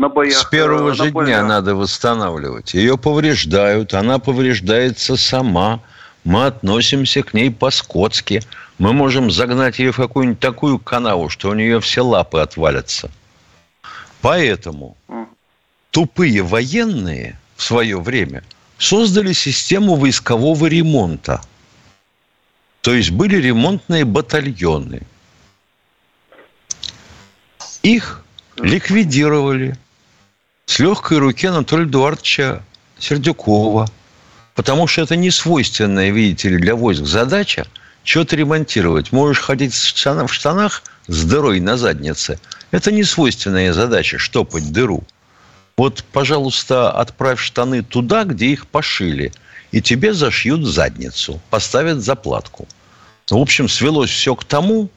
на 0.00 0.08
боях. 0.08 0.38
С 0.38 0.44
первого 0.46 0.90
э, 0.90 0.94
же 0.94 1.10
дня 1.10 1.44
надо 1.44 1.74
восстанавливать. 1.74 2.74
Ее 2.74 2.96
повреждают, 2.96 3.94
она 3.94 4.18
повреждается 4.18 5.16
сама. 5.16 5.80
Мы 6.24 6.46
относимся 6.46 7.22
к 7.22 7.34
ней 7.34 7.50
по-скотски. 7.50 8.42
Мы 8.78 8.92
можем 8.92 9.30
загнать 9.30 9.78
ее 9.78 9.92
в 9.92 9.96
какую-нибудь 9.96 10.40
такую 10.40 10.78
канаву, 10.78 11.28
что 11.28 11.50
у 11.50 11.54
нее 11.54 11.80
все 11.80 12.00
лапы 12.00 12.40
отвалятся. 12.40 13.10
Поэтому 14.22 14.96
тупые 15.90 16.42
военные 16.42 17.38
в 17.56 17.62
свое 17.62 18.00
время 18.00 18.42
создали 18.78 19.32
систему 19.34 19.96
войскового 19.96 20.66
ремонта. 20.66 21.42
То 22.80 22.94
есть 22.94 23.10
были 23.10 23.36
ремонтные 23.36 24.06
батальоны. 24.06 25.02
Их 27.82 28.24
ликвидировали 28.56 29.76
с 30.70 30.78
легкой 30.78 31.18
руки 31.18 31.48
Анатолия 31.48 31.82
Эдуардовича 31.84 32.62
Сердюкова. 33.00 33.88
Потому 34.54 34.86
что 34.86 35.02
это 35.02 35.16
не 35.16 35.32
свойственная, 35.32 36.10
видите 36.10 36.48
ли, 36.48 36.58
для 36.58 36.76
войск 36.76 37.06
задача 37.06 37.66
что-то 38.04 38.36
ремонтировать. 38.36 39.10
Можешь 39.10 39.40
ходить 39.42 39.74
в 39.74 40.28
штанах, 40.32 40.82
с 41.08 41.24
дырой 41.24 41.58
на 41.58 41.76
заднице. 41.76 42.38
Это 42.70 42.92
не 42.92 43.02
свойственная 43.02 43.72
задача 43.72 44.18
штопать 44.18 44.70
дыру. 44.70 45.02
Вот, 45.76 46.04
пожалуйста, 46.12 46.92
отправь 46.92 47.40
штаны 47.40 47.82
туда, 47.82 48.22
где 48.22 48.46
их 48.46 48.68
пошили, 48.68 49.32
и 49.72 49.82
тебе 49.82 50.14
зашьют 50.14 50.64
задницу, 50.64 51.40
поставят 51.50 52.00
заплатку. 52.00 52.68
В 53.28 53.36
общем, 53.36 53.68
свелось 53.68 54.10
все 54.10 54.36
к 54.36 54.44
тому, 54.44 54.88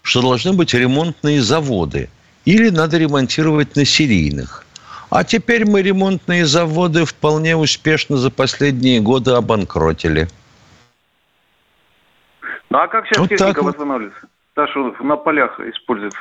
что 0.00 0.22
должны 0.22 0.54
быть 0.54 0.72
ремонтные 0.72 1.42
заводы. 1.42 2.08
Или 2.46 2.70
надо 2.70 2.96
ремонтировать 2.96 3.76
на 3.76 3.84
серийных. 3.84 4.64
А 5.10 5.24
теперь 5.24 5.64
мы 5.64 5.82
ремонтные 5.82 6.44
заводы 6.44 7.04
вполне 7.04 7.56
успешно 7.56 8.16
за 8.18 8.30
последние 8.30 9.00
годы 9.00 9.32
обанкротили. 9.32 10.28
Ну 12.70 12.78
а 12.78 12.88
как 12.88 13.06
сейчас 13.06 13.18
Вот 13.18 13.28
техника 13.30 13.62
вот. 13.62 13.70
восстанавливается? 13.70 14.28
Та, 14.54 14.66
что 14.68 14.94
на 15.00 15.16
полях 15.16 15.58
используют. 15.60 16.14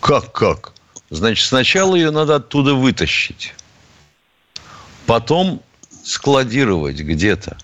Как, 0.00 0.30
как? 0.32 0.72
Значит, 1.08 1.46
сначала 1.46 1.96
ее 1.96 2.12
надо 2.12 2.36
оттуда 2.36 2.74
вытащить. 2.74 3.54
Потом 5.06 5.60
складировать 6.04 7.00
где-то. 7.00 7.56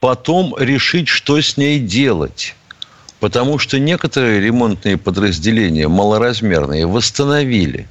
Потом 0.00 0.54
решить, 0.58 1.08
что 1.08 1.40
с 1.40 1.56
ней 1.56 1.78
делать. 1.78 2.54
Потому 3.20 3.58
что 3.58 3.78
некоторые 3.78 4.40
ремонтные 4.40 4.98
подразделения 4.98 5.88
малоразмерные 5.88 6.86
восстановили. 6.86 7.88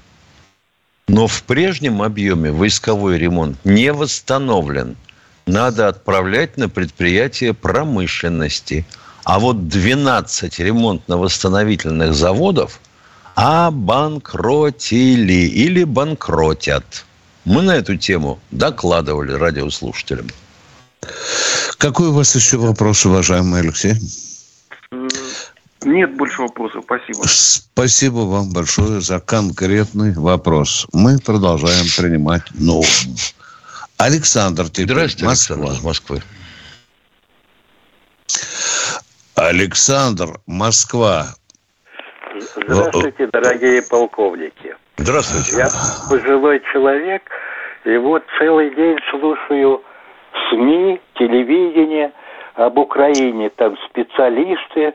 Но 1.08 1.28
в 1.28 1.44
прежнем 1.44 2.02
объеме 2.02 2.52
войсковой 2.52 3.18
ремонт 3.18 3.58
не 3.64 3.94
восстановлен. 3.94 4.98
Надо 5.46 5.88
отправлять 5.88 6.58
на 6.58 6.68
предприятия 6.68 7.54
промышленности. 7.54 8.86
А 9.24 9.40
вот 9.40 9.70
12 9.70 10.60
ремонтно-восстановительных 10.60 12.14
заводов 12.14 12.82
обанкротили 13.36 15.34
или 15.34 15.86
банкротят. 15.86 17.06
Мы 17.46 17.62
на 17.62 17.76
эту 17.78 17.96
тему 17.96 18.40
докладывали 18.52 19.32
радиослушателям. 19.32 20.28
Какой 21.78 22.08
у 22.08 22.14
вас 22.14 22.36
еще 22.36 22.58
вопрос, 22.58 23.06
уважаемый 23.06 23.62
Алексей? 23.62 23.94
Нет 25.88 26.18
больше 26.18 26.42
вопросов, 26.42 26.84
спасибо. 26.84 27.24
Спасибо 27.26 28.18
вам 28.18 28.52
большое 28.52 29.00
за 29.00 29.22
конкретный 29.22 30.14
вопрос. 30.14 30.86
Мы 30.92 31.18
продолжаем 31.18 31.86
принимать 31.98 32.44
новые. 32.60 33.16
Александр, 33.98 34.66
теперь 34.70 35.08
Здравствуйте, 35.08 35.26
Москва. 35.26 35.56
Александр 35.56 35.78
из 35.78 35.84
Москвы. 35.86 36.22
Александр, 39.36 40.40
Москва. 40.46 41.28
Здравствуйте, 42.58 43.28
дорогие 43.28 43.82
полковники. 43.82 44.76
Здравствуйте. 44.98 45.56
Я 45.56 45.70
пожилой 46.10 46.62
человек, 46.74 47.24
и 47.86 47.96
вот 47.96 48.24
целый 48.38 48.76
день 48.76 48.98
слушаю 49.10 49.82
СМИ, 50.50 51.00
телевидение 51.16 52.12
об 52.56 52.78
Украине. 52.78 53.50
Там 53.52 53.78
специалисты 53.90 54.94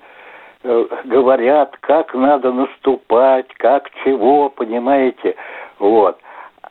говорят, 0.62 1.76
как 1.80 2.14
надо 2.14 2.52
наступать, 2.52 3.48
как 3.54 3.90
чего, 4.04 4.48
понимаете. 4.48 5.34
Вот. 5.78 6.18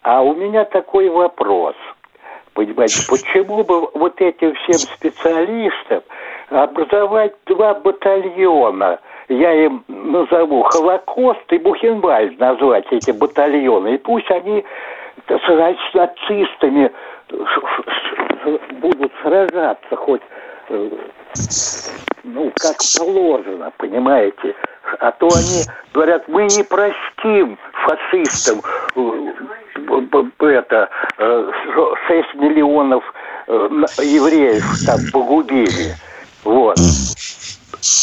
А 0.03 0.21
у 0.21 0.33
меня 0.33 0.65
такой 0.65 1.09
вопрос. 1.09 1.75
Понимаете, 2.53 3.05
почему 3.09 3.63
бы 3.63 3.89
вот 3.93 4.19
этим 4.21 4.53
всем 4.55 4.75
специалистам 4.75 6.01
образовать 6.49 7.33
два 7.45 7.73
батальона? 7.73 8.99
Я 9.29 9.53
им 9.65 9.83
назову 9.87 10.63
Холокост 10.63 11.51
и 11.53 11.57
Бухенвальд 11.57 12.37
назвать 12.39 12.85
эти 12.91 13.11
батальоны. 13.11 13.95
И 13.95 13.97
пусть 13.97 14.29
они 14.29 14.65
с 15.27 15.93
нацистами 15.93 16.91
будут 18.81 19.11
сражаться 19.21 19.95
хоть 19.95 20.21
э, 20.21 20.30
ну, 22.23 22.51
как 22.55 22.77
положено, 22.97 23.71
понимаете. 23.77 24.55
А 24.99 25.11
то 25.11 25.27
они 25.27 25.63
говорят, 25.93 26.27
мы 26.27 26.43
не 26.43 26.63
простим 26.63 27.57
фашистам 27.71 28.61
э, 28.95 30.47
это, 30.47 30.89
э, 31.17 31.51
6 32.07 32.35
миллионов 32.35 33.03
э, 33.47 33.67
на- 33.71 34.03
евреев 34.03 34.63
там 34.85 34.99
погубили. 35.11 35.95
Вот. 36.43 36.77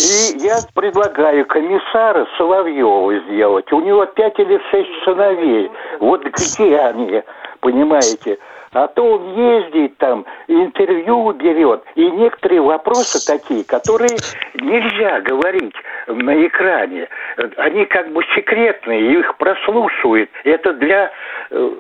И 0.01 0.39
я 0.39 0.59
предлагаю 0.75 1.47
комиссара 1.47 2.27
Соловьева 2.37 3.19
сделать. 3.31 3.71
У 3.73 3.81
него 3.81 4.07
пять 4.07 4.39
или 4.39 4.61
шесть 4.71 5.05
сыновей. 5.05 5.71
Вот 6.01 6.25
где 6.25 6.79
они, 6.79 7.23
понимаете? 7.61 8.39
А 8.73 8.87
то 8.89 9.03
он 9.03 9.35
ездит 9.35 9.97
там, 9.99 10.25
интервью 10.47 11.33
берет. 11.33 11.83
И 11.95 12.11
некоторые 12.11 12.61
вопросы 12.61 13.25
такие, 13.27 13.65
которые 13.65 14.17
нельзя 14.55 15.21
говорить 15.21 15.75
на 16.07 16.47
экране. 16.47 17.09
Они 17.57 17.85
как 17.87 18.13
бы 18.13 18.23
секретные, 18.35 19.21
их 19.21 19.37
прослушивают. 19.37 20.31
Это 20.45 20.73
для, 20.75 21.11
э, 21.51 21.71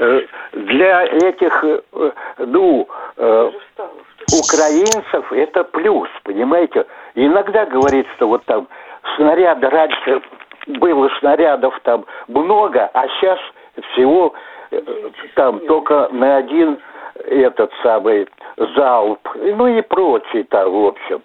э, 0.00 0.20
для 0.52 1.04
этих, 1.04 1.64
э, 1.64 2.10
ну, 2.38 2.88
украинцев 4.30 5.32
это 5.32 5.64
плюс, 5.64 6.08
понимаете? 6.24 6.86
Иногда 7.14 7.64
говорит, 7.64 8.06
что 8.16 8.28
вот 8.28 8.44
там 8.44 8.68
снаряды 9.16 9.68
раньше 9.68 10.20
было 10.66 11.08
снарядов 11.20 11.78
там 11.82 12.04
много, 12.28 12.90
а 12.92 13.08
сейчас 13.08 13.38
всего 13.92 14.34
там 15.34 15.60
только 15.66 16.08
на 16.12 16.36
один 16.38 16.78
этот 17.26 17.70
самый 17.82 18.28
залп, 18.76 19.20
ну 19.36 19.66
и 19.66 19.82
прочее 19.82 20.44
там, 20.44 20.70
в 20.70 20.86
общем. 20.86 21.22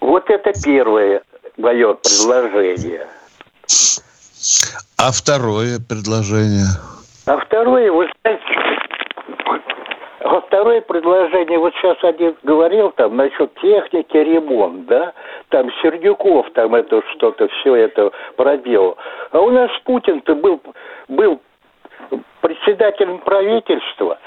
Вот 0.00 0.28
это 0.30 0.52
первое 0.62 1.22
мое 1.56 1.94
предложение. 1.94 3.06
А 4.98 5.10
второе 5.12 5.78
предложение? 5.80 6.66
А 7.26 7.38
второе, 7.38 7.90
вы 7.90 8.08
знаете, 8.22 8.42
а 10.20 10.40
второе 10.40 10.80
предложение, 10.80 11.58
вот 11.58 11.72
сейчас 11.74 11.96
один 12.02 12.36
говорил 12.42 12.90
там 12.92 13.16
насчет 13.16 13.54
техники, 13.54 14.16
ремонт, 14.16 14.86
да, 14.86 15.12
там 15.50 15.70
Сердюков 15.80 16.46
там 16.54 16.74
это 16.74 17.02
что-то, 17.14 17.48
все 17.48 17.74
это 17.76 18.10
проделал. 18.36 18.96
А 19.32 19.40
у 19.40 19.50
нас 19.50 19.70
Путин-то 19.84 20.34
был, 20.34 20.60
был 21.08 21.40
председателем 22.40 23.18
правительства, 23.18 24.18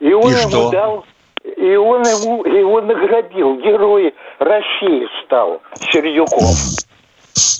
и 0.00 0.12
он 0.12 0.30
И 0.30 0.34
ему 0.34 0.50
что? 0.50 0.70
дал, 0.70 1.04
и 1.44 1.76
он 1.76 2.02
ему, 2.02 2.44
его 2.44 2.80
наградил, 2.80 3.56
герой 3.56 4.14
России 4.38 5.06
стал 5.24 5.62
Сердюков. 5.92 6.56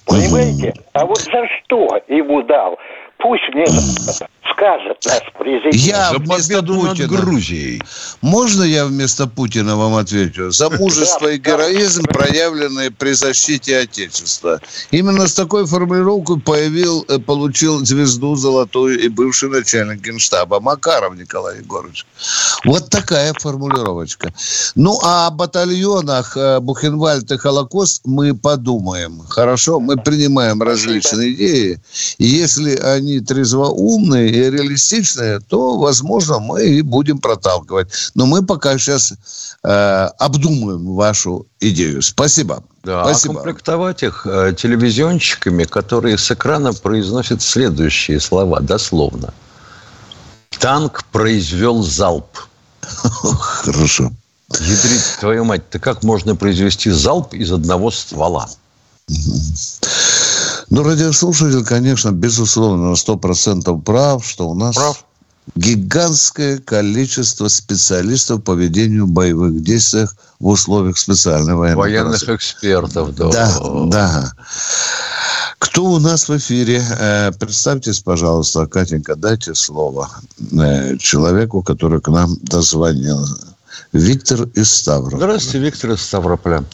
Понимаете? 0.06 0.72
А 0.94 1.04
вот 1.04 1.18
за 1.18 1.46
что 1.46 2.00
ему 2.08 2.42
дал? 2.42 2.78
Пусть 3.18 3.42
мне 3.54 3.64
скажет 4.52 4.98
наш 5.04 5.22
президент. 5.38 5.74
Я 5.74 6.10
За 6.10 6.18
вместо 6.18 6.54
победу 6.54 6.82
над 6.82 6.90
Путина. 6.90 7.08
Грузией. 7.08 7.82
Можно 8.22 8.62
я 8.62 8.86
вместо 8.86 9.26
Путина 9.26 9.76
вам 9.76 9.94
отвечу? 9.94 10.50
За 10.50 10.70
мужество 10.70 11.28
и 11.28 11.38
героизм, 11.38 12.04
проявленные 12.04 12.90
при 12.90 13.12
защите 13.12 13.78
Отечества. 13.78 14.60
Именно 14.90 15.26
с 15.26 15.34
такой 15.34 15.66
формулировкой 15.66 16.40
появил, 16.40 17.04
э, 17.08 17.18
получил 17.18 17.84
звезду 17.84 18.36
золотую 18.36 18.98
и 19.00 19.08
бывший 19.08 19.48
начальник 19.48 20.00
генштаба 20.00 20.60
Макаров 20.60 21.16
Николай 21.16 21.58
Егорович. 21.58 22.06
Вот 22.64 22.90
такая 22.90 23.32
формулировочка. 23.34 24.32
Ну, 24.74 24.98
а 25.02 25.26
о 25.26 25.30
батальонах 25.30 26.36
э, 26.36 26.60
Бухенвальд 26.60 27.30
и 27.30 27.36
Холокост 27.36 28.02
мы 28.04 28.34
подумаем. 28.34 29.20
Хорошо? 29.28 29.80
Мы 29.80 29.96
принимаем 29.96 30.62
различные 30.62 31.32
идеи. 31.32 31.80
Если 32.18 32.76
они 32.76 33.20
трезвоумные 33.20 34.28
и 34.36 34.50
реалистичные, 34.50 35.40
то, 35.40 35.78
возможно, 35.78 36.38
мы 36.38 36.64
и 36.64 36.82
будем 36.82 37.18
проталкивать. 37.18 37.88
Но 38.14 38.26
мы 38.26 38.44
пока 38.44 38.78
сейчас 38.78 39.14
э, 39.62 39.68
обдумаем 40.18 40.94
вашу 40.94 41.46
идею. 41.60 42.02
Спасибо. 42.02 42.62
Да, 42.84 43.04
Спасибо. 43.04 43.34
а 43.34 43.36
комплектовать 43.36 44.02
их 44.02 44.26
э, 44.26 44.54
телевизионщиками, 44.56 45.64
которые 45.64 46.18
с 46.18 46.30
экрана 46.30 46.72
произносят 46.72 47.42
следующие 47.42 48.20
слова, 48.20 48.60
дословно. 48.60 49.32
Танк 50.58 51.04
произвел 51.12 51.82
залп. 51.82 52.38
Хорошо. 52.82 54.12
Ядрить 54.52 55.18
твою 55.18 55.44
мать, 55.44 55.68
ты 55.70 55.78
как 55.78 56.04
можно 56.04 56.36
произвести 56.36 56.90
залп 56.90 57.34
из 57.34 57.50
одного 57.50 57.90
ствола? 57.90 58.48
Ну, 60.70 60.82
радиослушатель, 60.82 61.64
конечно, 61.64 62.10
безусловно, 62.10 62.90
на 62.90 62.94
100% 62.94 63.82
прав, 63.82 64.26
что 64.26 64.48
у 64.48 64.54
нас 64.54 64.74
прав. 64.74 65.04
гигантское 65.54 66.58
количество 66.58 67.48
специалистов 67.48 68.42
по 68.42 68.52
ведению 68.52 69.06
боевых 69.06 69.62
действий 69.62 70.06
в 70.40 70.48
условиях 70.48 70.98
специальной 70.98 71.54
военной 71.54 71.76
Военных 71.76 72.22
операции. 72.22 72.36
экспертов, 72.36 73.14
да. 73.14 73.28
Да, 73.30 73.52
да. 73.86 74.32
Кто 75.58 75.84
у 75.84 75.98
нас 76.00 76.28
в 76.28 76.36
эфире? 76.36 76.82
Э, 76.98 77.30
представьтесь, 77.32 78.00
пожалуйста, 78.00 78.66
Катенька, 78.66 79.14
дайте 79.14 79.54
слово 79.54 80.10
э, 80.52 80.96
человеку, 80.98 81.62
который 81.62 82.00
к 82.00 82.08
нам 82.08 82.36
дозвонился. 82.42 83.54
Виктор 83.92 84.42
из 84.54 84.70
Ставрополя. 84.74 85.16
Здравствуйте, 85.18 85.58
Виктор 85.60 85.90
из 85.92 86.02
Ставрополя. 86.02 86.64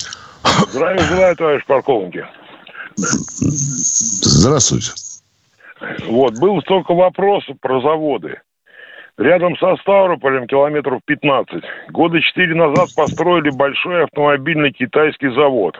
Здравия 0.72 1.06
желаю, 1.06 1.36
товарищ 1.36 1.62
полковники. 1.66 2.24
Здравствуйте. 2.96 4.92
Вот, 6.06 6.38
был 6.38 6.60
столько 6.62 6.94
вопросов 6.94 7.56
про 7.60 7.80
заводы. 7.80 8.40
Рядом 9.18 9.56
со 9.58 9.76
Ставрополем 9.76 10.46
километров 10.46 11.00
15. 11.04 11.62
Года 11.90 12.20
четыре 12.20 12.54
назад 12.54 12.88
построили 12.96 13.50
большой 13.50 14.04
автомобильный 14.04 14.72
китайский 14.72 15.28
завод. 15.34 15.76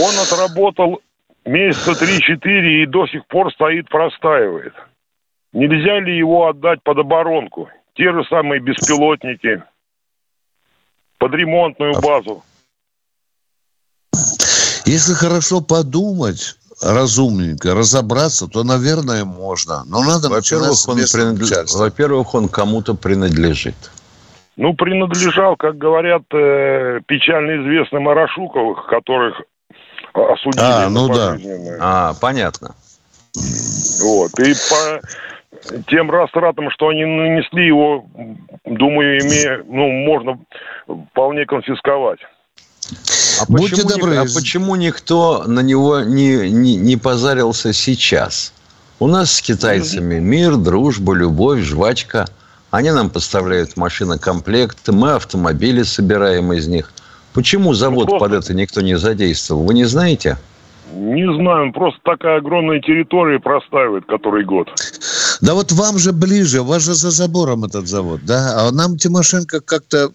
Он 0.00 0.14
отработал 0.18 1.00
месяца 1.44 1.92
3-4 1.92 2.82
и 2.82 2.86
до 2.86 3.06
сих 3.06 3.26
пор 3.26 3.52
стоит, 3.52 3.88
простаивает. 3.88 4.74
Нельзя 5.52 6.00
ли 6.00 6.16
его 6.16 6.48
отдать 6.48 6.82
под 6.82 6.98
оборонку? 6.98 7.68
Те 7.94 8.10
же 8.12 8.24
самые 8.24 8.60
беспилотники, 8.60 9.62
под 11.18 11.34
ремонтную 11.34 11.92
базу. 12.02 12.42
Если 14.92 15.14
хорошо 15.14 15.62
подумать, 15.62 16.56
разумненько 16.82 17.74
разобраться, 17.74 18.46
то, 18.46 18.62
наверное, 18.62 19.24
можно. 19.24 19.84
Но 19.86 20.02
надо 20.02 20.28
во-первых, 20.28 20.76
он, 20.86 20.96
принадлеж... 20.96 21.72
во-первых, 21.74 22.34
он 22.34 22.48
кому-то 22.48 22.92
принадлежит. 22.94 23.74
Ну, 24.58 24.74
принадлежал, 24.74 25.56
как 25.56 25.78
говорят, 25.78 26.24
э, 26.34 27.00
печально 27.06 27.62
известным 27.62 28.06
Арашуковых, 28.06 28.84
которых 28.86 29.40
осудили. 30.12 30.62
А, 30.62 30.90
ну 30.90 31.08
да. 31.08 31.38
А, 31.80 32.12
понятно. 32.20 32.74
Вот. 34.02 34.38
И 34.40 34.52
по 34.68 35.80
тем 35.88 36.10
растратам, 36.10 36.70
что 36.70 36.88
они 36.88 37.06
нанесли 37.06 37.66
его, 37.66 38.04
думаю, 38.66 39.20
имея, 39.20 39.64
ну, 39.66 39.88
можно 39.88 40.38
вполне 41.12 41.46
конфисковать. 41.46 42.20
А 43.40 43.46
почему, 43.46 43.88
добры. 43.88 44.16
а 44.16 44.24
почему 44.24 44.76
никто 44.76 45.44
на 45.46 45.60
него 45.60 46.00
не, 46.00 46.50
не, 46.50 46.76
не 46.76 46.96
позарился 46.96 47.72
сейчас? 47.72 48.52
У 48.98 49.06
нас 49.06 49.32
с 49.32 49.42
китайцами 49.42 50.18
мир, 50.18 50.56
дружба, 50.56 51.14
любовь, 51.14 51.60
жвачка. 51.60 52.26
Они 52.70 52.90
нам 52.90 53.10
поставляют 53.10 53.76
машинокомплекты, 53.76 54.92
мы 54.92 55.12
автомобили 55.12 55.82
собираем 55.82 56.52
из 56.52 56.68
них. 56.68 56.92
Почему 57.34 57.74
завод 57.74 58.08
ну, 58.08 58.18
под 58.18 58.32
это 58.32 58.54
никто 58.54 58.80
не 58.80 58.96
задействовал? 58.96 59.64
Вы 59.64 59.74
не 59.74 59.84
знаете? 59.84 60.38
Не 60.94 61.34
знаю, 61.34 61.72
просто 61.72 61.98
такая 62.04 62.38
огромная 62.38 62.80
территория 62.80 63.40
простаивает 63.40 64.04
который 64.06 64.44
год. 64.44 64.68
Да 65.40 65.54
вот 65.54 65.72
вам 65.72 65.98
же 65.98 66.12
ближе, 66.12 66.60
у 66.60 66.64
вас 66.64 66.82
же 66.82 66.94
за 66.94 67.10
забором 67.10 67.64
этот 67.64 67.88
завод, 67.88 68.20
да? 68.24 68.66
А 68.68 68.70
нам 68.70 68.98
Тимошенко 68.98 69.60
как-то 69.60 70.12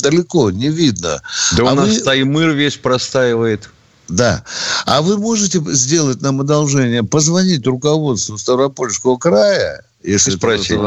далеко, 0.00 0.50
не 0.50 0.68
видно. 0.68 1.22
Да 1.56 1.68
а 1.68 1.72
у 1.72 1.74
нас 1.74 1.88
вы... 1.88 2.00
Таймыр 2.00 2.50
весь 2.50 2.76
простаивает. 2.76 3.70
Да. 4.08 4.44
А 4.86 5.02
вы 5.02 5.18
можете 5.18 5.62
сделать 5.72 6.20
нам 6.20 6.40
одолжение, 6.40 7.04
позвонить 7.04 7.66
руководству 7.66 8.36
Ставропольского 8.36 9.16
края, 9.16 9.84
если 10.02 10.32
и 10.32 10.36
спросить. 10.36 10.80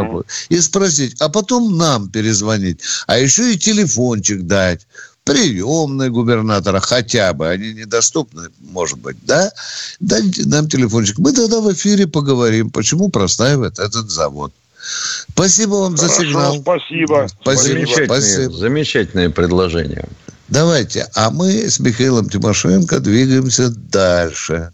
и 0.49 0.59
спросить, 0.59 1.15
а 1.19 1.29
потом 1.29 1.77
нам 1.77 2.09
перезвонить, 2.09 2.81
а 3.07 3.17
еще 3.17 3.53
и 3.53 3.57
телефончик 3.57 4.41
дать 4.43 4.85
приемной 5.23 6.09
губернатора 6.09 6.79
хотя 6.81 7.33
бы, 7.33 7.47
они 7.47 7.73
недоступны, 7.73 8.49
может 8.59 8.99
быть, 8.99 9.17
да? 9.25 9.51
Дайте 9.99 10.45
нам 10.45 10.67
телефончик. 10.67 11.17
Мы 11.19 11.31
тогда 11.31 11.61
в 11.61 11.71
эфире 11.73 12.07
поговорим, 12.07 12.69
почему 12.69 13.09
простаивает 13.09 13.79
этот 13.79 14.11
завод. 14.11 14.53
Спасибо 14.83 15.75
вам 15.75 15.95
Хорошо, 15.95 16.15
за 16.15 16.25
сигнал. 16.25 16.55
Спасибо. 16.55 17.27
Спасибо. 17.41 17.55
Замечательное, 17.55 18.05
спасибо. 18.05 18.53
замечательное 18.53 19.29
предложение. 19.29 20.05
Давайте. 20.49 21.05
А 21.15 21.31
мы 21.31 21.69
с 21.69 21.79
Михаилом 21.79 22.29
Тимошенко 22.29 22.99
двигаемся 22.99 23.69
дальше. 23.69 24.73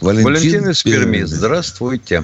Валентин, 0.00 0.32
Валентин 0.32 0.70
из 0.70 0.82
Перми. 0.82 1.22
Здравствуйте. 1.22 2.22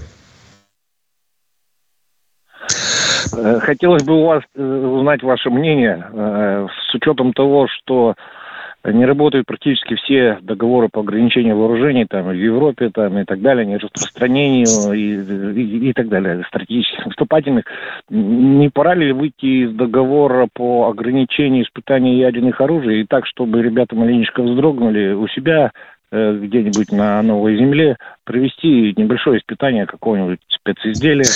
Э, 3.37 3.61
хотелось 3.61 4.05
бы 4.05 4.15
у 4.15 4.27
вас 4.27 4.43
э, 4.55 4.63
узнать 4.63 5.23
ваше 5.23 5.51
мнение 5.51 6.07
э, 6.13 6.67
с 6.91 6.95
учетом 6.95 7.33
того, 7.33 7.67
что 7.69 8.15
не 8.93 9.07
работают 9.07 9.47
практически 9.47 9.95
все 9.95 10.39
договоры 10.43 10.89
по 10.93 11.01
ограничению 11.01 11.57
вооружений 11.57 12.05
там, 12.05 12.27
в 12.27 12.33
Европе 12.33 12.91
там, 12.91 13.19
и 13.19 13.25
так 13.25 13.41
далее, 13.41 13.65
не 13.65 13.79
распространению 13.79 14.93
и, 14.93 15.61
и, 15.61 15.89
и 15.91 15.93
так 15.93 16.09
далее, 16.09 16.45
стратегических 16.49 17.07
наступательных. 17.07 17.65
Не 18.11 18.69
пора 18.69 18.95
ли 18.95 19.13
выйти 19.13 19.65
из 19.65 19.73
договора 19.75 20.49
по 20.53 20.89
ограничению 20.89 21.65
испытаний 21.65 22.19
ядерных 22.19 22.61
оружий 22.61 23.01
и 23.01 23.07
так, 23.07 23.27
чтобы 23.27 23.63
ребята 23.63 23.97
маленечко 23.97 24.43
вздрогнули 24.43 25.13
у 25.13 25.27
себя 25.29 25.73
где-нибудь 26.15 26.93
на 26.93 27.23
новой 27.23 27.57
земле 27.57 27.97
провести 28.25 28.95
небольшое 28.97 29.39
испытание 29.39 29.87
какого-нибудь 29.87 30.41
специзделия, 30.49 31.27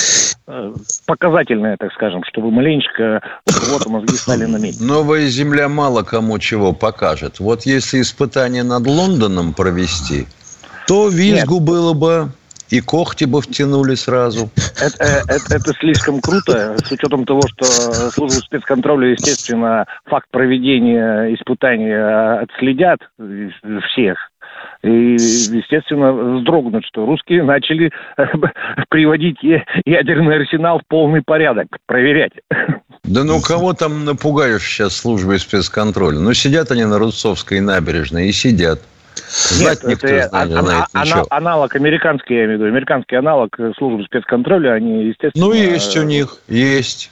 э, 0.46 0.74
показательное, 1.06 1.76
так 1.78 1.92
скажем, 1.92 2.22
чтобы 2.24 2.50
маленечко 2.50 3.22
вот 3.70 3.86
мозги 3.86 4.14
стали 4.16 4.44
на 4.44 4.56
месте. 4.56 4.82
Новая 4.84 5.26
земля 5.26 5.68
мало 5.68 6.02
кому 6.02 6.38
чего 6.38 6.72
покажет. 6.72 7.40
Вот 7.40 7.66
если 7.66 8.00
испытание 8.00 8.62
над 8.62 8.86
Лондоном 8.86 9.52
провести, 9.52 10.26
то 10.86 11.08
визгу 11.08 11.56
Нет. 11.56 11.64
было 11.64 11.92
бы 11.92 12.32
и 12.70 12.80
когти 12.80 13.24
бы 13.24 13.40
втянули 13.40 13.94
сразу. 13.94 14.50
Это, 14.80 15.04
э, 15.04 15.22
это, 15.28 15.56
это 15.56 15.72
слишком 15.80 16.20
круто, 16.20 16.76
с 16.78 16.92
учетом 16.92 17.24
того, 17.24 17.42
что 17.48 17.64
службу 18.10 18.40
спецконтроля, 18.40 19.08
естественно, 19.08 19.86
факт 20.04 20.28
проведения 20.30 21.34
испытаний 21.34 21.92
отследят 22.42 23.00
всех. 23.90 24.27
И, 24.82 24.88
естественно, 24.88 26.12
вздрогнуть, 26.12 26.84
что 26.86 27.04
русские 27.04 27.42
начали 27.42 27.90
э, 28.16 28.24
приводить 28.88 29.38
ядерный 29.84 30.36
арсенал 30.36 30.78
в 30.78 30.86
полный 30.86 31.22
порядок, 31.22 31.66
проверять. 31.86 32.32
Да 33.04 33.24
ну 33.24 33.40
кого 33.40 33.72
там 33.72 34.04
напугаешь 34.04 34.62
сейчас 34.62 34.96
службой 34.96 35.40
спецконтроля? 35.40 36.20
Ну 36.20 36.32
сидят 36.32 36.70
они 36.70 36.84
на 36.84 36.98
Русовской 36.98 37.60
набережной 37.60 38.28
и 38.28 38.32
сидят. 38.32 38.80
Знать 39.28 39.82
Нет, 39.82 39.92
никто 39.92 40.06
это 40.06 40.28
знает, 40.28 40.32
а, 40.32 40.62
знает 40.62 40.84
а, 40.92 41.04
ничего. 41.04 41.26
Аналог 41.30 41.74
американский, 41.74 42.34
я 42.34 42.44
имею 42.44 42.58
в 42.58 42.62
виду, 42.62 42.70
американский 42.70 43.16
аналог 43.16 43.58
службы 43.76 44.04
спецконтроля, 44.04 44.74
они, 44.74 45.06
естественно... 45.06 45.46
Ну, 45.46 45.52
есть 45.52 45.96
у 45.96 46.04
них, 46.04 46.38
есть. 46.46 47.10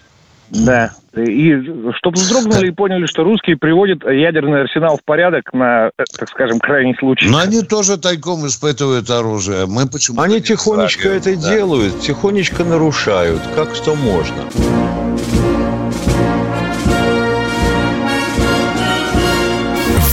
Да. 0.51 0.93
И 1.17 1.53
чтобы 1.97 2.17
вздрогнули 2.17 2.69
и 2.69 2.71
поняли, 2.71 3.07
что 3.07 3.25
русские 3.25 3.57
приводят 3.57 4.05
ядерный 4.05 4.63
арсенал 4.63 4.99
в 4.99 5.05
порядок 5.05 5.53
на, 5.53 5.91
так 5.97 6.29
скажем, 6.29 6.59
крайний 6.59 6.95
случай. 6.99 7.29
Но 7.29 7.39
они 7.39 7.63
тоже 7.63 7.97
тайком 7.97 8.47
испытывают 8.47 9.09
оружие. 9.09 9.67
Мы 9.67 9.87
почему 9.89 10.21
Они 10.21 10.41
тихонечко 10.41 11.09
это 11.09 11.35
да. 11.37 11.49
делают, 11.55 12.01
тихонечко 12.01 12.65
нарушают, 12.65 13.41
как 13.55 13.75
что 13.75 13.95
можно. 13.95 14.43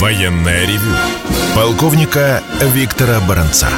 Военная 0.00 0.66
ревю. 0.66 0.94
Полковника 1.54 2.42
Виктора 2.60 3.20
Баранца. 3.28 3.68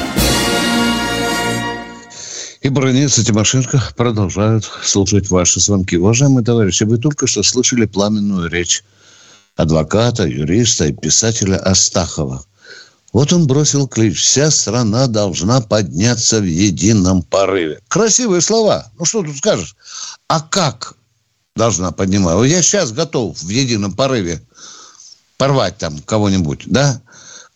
И 2.66 2.68
Бронец 2.68 3.16
и 3.16 3.24
Тимошенко 3.24 3.80
продолжают 3.96 4.68
слушать 4.82 5.30
ваши 5.30 5.60
звонки. 5.60 5.96
Уважаемые 5.96 6.44
товарищи, 6.44 6.82
вы 6.82 6.98
только 6.98 7.28
что 7.28 7.44
слышали 7.44 7.86
пламенную 7.86 8.50
речь 8.50 8.82
адвоката, 9.54 10.26
юриста 10.26 10.86
и 10.86 10.92
писателя 10.92 11.58
Астахова. 11.58 12.44
Вот 13.12 13.32
он 13.32 13.46
бросил 13.46 13.86
клич. 13.86 14.20
Вся 14.20 14.50
страна 14.50 15.06
должна 15.06 15.60
подняться 15.60 16.40
в 16.40 16.44
едином 16.44 17.22
порыве. 17.22 17.78
Красивые 17.86 18.40
слова. 18.40 18.90
Ну, 18.98 19.04
что 19.04 19.22
тут 19.22 19.36
скажешь? 19.36 19.76
А 20.26 20.40
как 20.40 20.96
должна 21.54 21.92
подниматься? 21.92 22.42
Я 22.42 22.62
сейчас 22.62 22.90
готов 22.90 23.40
в 23.40 23.48
едином 23.48 23.92
порыве 23.92 24.42
порвать 25.36 25.78
там 25.78 26.00
кого-нибудь, 26.00 26.64
да? 26.66 27.00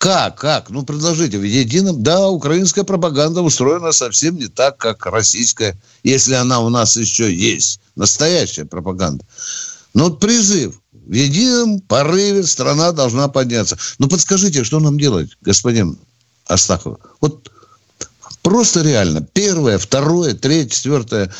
Как, 0.00 0.40
как? 0.40 0.70
Ну, 0.70 0.82
предложите. 0.82 1.36
В 1.36 1.42
едином, 1.42 2.02
да, 2.02 2.26
украинская 2.26 2.84
пропаганда 2.84 3.42
устроена 3.42 3.92
совсем 3.92 4.36
не 4.36 4.46
так, 4.46 4.78
как 4.78 5.04
российская, 5.04 5.78
если 6.02 6.32
она 6.32 6.60
у 6.60 6.70
нас 6.70 6.96
еще 6.96 7.30
есть. 7.30 7.80
Настоящая 7.96 8.64
пропаганда. 8.64 9.22
Но 9.92 10.04
вот 10.04 10.18
призыв. 10.18 10.80
В 10.92 11.12
едином 11.12 11.80
порыве 11.80 12.44
страна 12.44 12.92
должна 12.92 13.28
подняться. 13.28 13.76
Ну, 13.98 14.08
подскажите, 14.08 14.64
что 14.64 14.80
нам 14.80 14.98
делать, 14.98 15.36
господин 15.42 15.98
Астахова. 16.46 16.98
Вот 17.20 17.52
просто 18.40 18.80
реально. 18.80 19.20
Первое, 19.20 19.76
второе, 19.76 20.32
третье, 20.32 20.76
четвертое. 20.76 21.30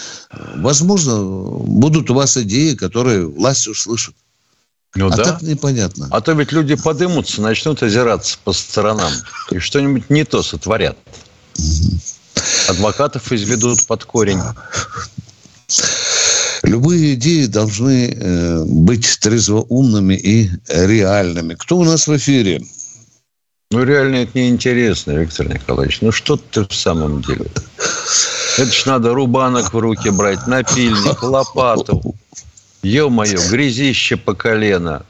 Возможно, 0.57 1.23
будут 1.23 2.11
у 2.11 2.15
вас 2.15 2.37
идеи, 2.37 2.75
которые 2.75 3.27
власть 3.27 3.67
услышит. 3.69 4.15
Ну 4.95 5.07
а 5.07 5.17
да. 5.17 5.25
так 5.25 5.43
непонятно. 5.43 6.09
А 6.11 6.21
то 6.21 6.33
ведь 6.33 6.53
люди 6.53 6.75
подымутся, 6.75 7.41
начнут 7.41 7.83
озираться 7.83 8.39
по 8.43 8.53
сторонам 8.53 9.13
и 9.51 9.59
что-нибудь 9.59 10.11
не 10.11 10.25
то 10.25 10.43
сотворят. 10.43 10.97
Адвокатов 12.69 13.31
изведут 13.33 13.87
под 13.87 14.05
корень. 14.05 14.41
Любые 16.63 17.15
идеи 17.15 17.47
должны 17.47 18.13
э, 18.13 18.65
быть 18.65 19.19
трезвоумными 19.21 20.15
и 20.15 20.51
реальными. 20.69 21.55
Кто 21.55 21.79
у 21.79 21.85
нас 21.85 22.07
в 22.07 22.17
эфире? 22.17 22.63
Ну, 23.71 23.85
реально 23.85 24.17
это 24.17 24.37
неинтересно, 24.37 25.13
Виктор 25.13 25.49
Николаевич. 25.49 26.01
Ну, 26.01 26.11
что 26.11 26.37
ты 26.37 26.67
в 26.67 26.75
самом 26.75 27.23
деле? 27.23 27.47
Это 28.59 28.73
ж 28.73 28.85
надо 28.87 29.15
рубанок 29.15 29.73
в 29.73 29.79
руки 29.79 30.11
брать, 30.11 30.47
напильник, 30.47 31.23
лопату. 31.23 32.15
Ё-моё, 32.83 33.39
грязище 33.51 34.17
по 34.17 34.35
колено. 34.35 35.03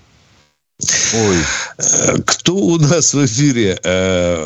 Ой. 1.14 1.36
Кто 2.26 2.54
у 2.54 2.76
нас 2.78 3.14
в 3.14 3.24
эфире? 3.26 3.78
Э, 3.84 4.40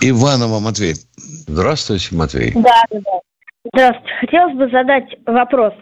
Иванова 0.00 0.60
Матвей. 0.60 0.94
Здравствуйте, 1.46 2.14
Матвей. 2.14 2.52
Да, 2.54 2.82
да, 2.90 2.98
да. 3.04 3.20
Здравствуйте. 3.72 4.14
Хотелось 4.20 4.54
бы 4.56 4.68
задать 4.70 5.04
вопрос. 5.26 5.72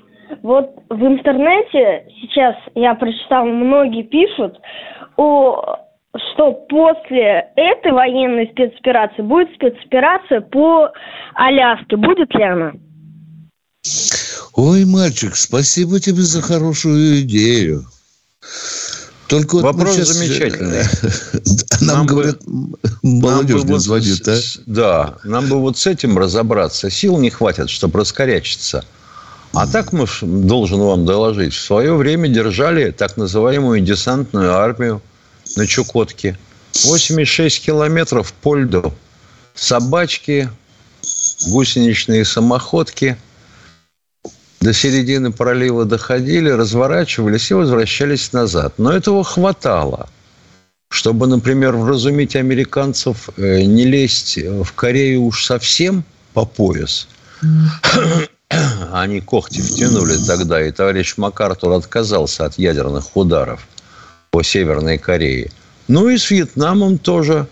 Вот 0.42 0.70
в 0.90 1.02
интернете 1.06 2.04
сейчас 2.20 2.54
я 2.74 2.94
прочитал, 2.94 3.46
многие 3.46 4.02
пишут, 4.02 4.60
о, 5.16 5.78
что 6.16 6.52
после 6.68 7.48
этой 7.56 7.92
военной 7.92 8.48
спецоперации 8.52 9.22
будет 9.22 9.54
спецоперация 9.54 10.42
по 10.42 10.90
Аляске. 11.34 11.96
Будет 11.96 12.34
ли 12.34 12.42
она? 12.42 12.72
Ой, 14.54 14.84
мальчик, 14.84 15.36
спасибо 15.36 16.00
тебе 16.00 16.22
за 16.22 16.42
хорошую 16.42 17.20
идею. 17.20 17.86
Только 19.28 19.56
вот 19.56 19.62
Вопрос 19.64 19.96
щас- 19.96 20.08
замечательный. 20.08 20.84
Нам, 21.80 21.86
Нам 21.98 22.06
бы- 22.06 22.12
говорят, 22.12 22.38
Нам 22.46 22.74
молодежь 23.02 23.60
бы 23.62 23.66
не 23.66 23.72
вот 23.74 23.82
звонит, 23.82 24.26
с- 24.26 24.56
а? 24.56 24.60
Да, 24.66 25.18
нам 25.24 25.46
бы 25.48 25.60
вот 25.60 25.76
с 25.78 25.86
этим 25.86 26.18
разобраться. 26.18 26.90
Сил 26.90 27.18
не 27.18 27.30
хватит, 27.30 27.68
чтобы 27.70 28.00
раскорячиться. 28.00 28.84
А 29.52 29.66
так 29.66 29.92
мы, 29.92 30.06
должен 30.22 30.80
вам 30.80 31.06
доложить, 31.06 31.54
в 31.54 31.60
свое 31.60 31.94
время 31.94 32.28
держали 32.28 32.90
так 32.90 33.16
называемую 33.16 33.80
десантную 33.80 34.54
армию 34.54 35.02
на 35.56 35.66
Чукотке. 35.66 36.38
86 36.84 37.64
километров 37.64 38.32
по 38.32 38.56
льду. 38.56 38.92
Собачки, 39.54 40.50
гусеничные 41.48 42.24
самоходки 42.24 43.16
до 44.60 44.72
середины 44.72 45.32
пролива 45.32 45.84
доходили, 45.84 46.50
разворачивались 46.50 47.50
и 47.50 47.54
возвращались 47.54 48.32
назад. 48.32 48.74
Но 48.78 48.92
этого 48.92 49.24
хватало 49.24 50.08
чтобы, 50.90 51.26
например, 51.26 51.76
вразумить 51.76 52.34
американцев 52.34 53.28
э, 53.36 53.62
не 53.62 53.84
лезть 53.84 54.38
в 54.38 54.72
Корею 54.72 55.22
уж 55.22 55.44
совсем 55.44 56.04
по 56.32 56.44
пояс. 56.44 57.08
Они 58.92 59.20
когти 59.20 59.60
втянули 59.60 60.16
тогда, 60.26 60.66
и 60.66 60.72
товарищ 60.72 61.18
МакАртур 61.18 61.72
отказался 61.72 62.46
от 62.46 62.58
ядерных 62.58 63.16
ударов 63.16 63.66
по 64.30 64.42
Северной 64.42 64.96
Корее. 64.96 65.50
Ну 65.86 66.08
и 66.08 66.16
с 66.16 66.30
Вьетнамом 66.30 66.98
тоже. 66.98 67.46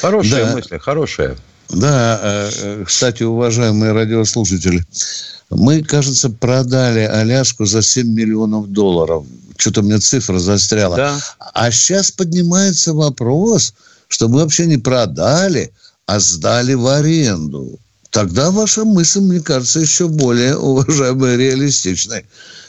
Хорошая 0.00 0.46
Да. 0.46 0.52
мысль, 0.54 0.78
хорошая. 0.78 1.36
Да, 1.70 2.20
э, 2.22 2.50
э, 2.54 2.84
кстати, 2.86 3.22
уважаемые 3.22 3.92
радиослушатели, 3.92 4.84
мы, 5.50 5.82
кажется, 5.82 6.30
продали 6.30 7.00
Аляску 7.00 7.66
за 7.66 7.82
7 7.82 8.06
миллионов 8.08 8.68
долларов. 8.68 9.24
Что-то 9.56 9.82
мне 9.82 9.98
цифра 9.98 10.38
застряла. 10.38 10.96
Да. 10.96 11.20
А 11.54 11.70
сейчас 11.70 12.10
поднимается 12.10 12.94
вопрос, 12.94 13.74
что 14.08 14.28
мы 14.28 14.40
вообще 14.40 14.66
не 14.66 14.78
продали, 14.78 15.72
а 16.06 16.20
сдали 16.20 16.74
в 16.74 16.86
аренду. 16.86 17.78
Тогда 18.10 18.50
ваша 18.50 18.84
мысль, 18.84 19.20
мне 19.20 19.40
кажется, 19.40 19.80
еще 19.80 20.08
более, 20.08 20.56
уважаемая, 20.56 21.36
реалистичной. 21.36 22.24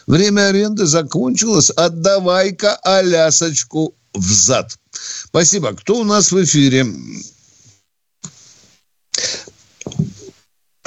Время 0.08 0.48
аренды 0.48 0.86
закончилось. 0.86 1.70
Отдавай-ка 1.70 2.76
Алясочку 2.84 3.94
взад. 4.14 4.78
Спасибо. 5.26 5.74
Кто 5.74 6.02
у 6.02 6.04
нас 6.04 6.32
в 6.32 6.44
эфире? 6.44 6.88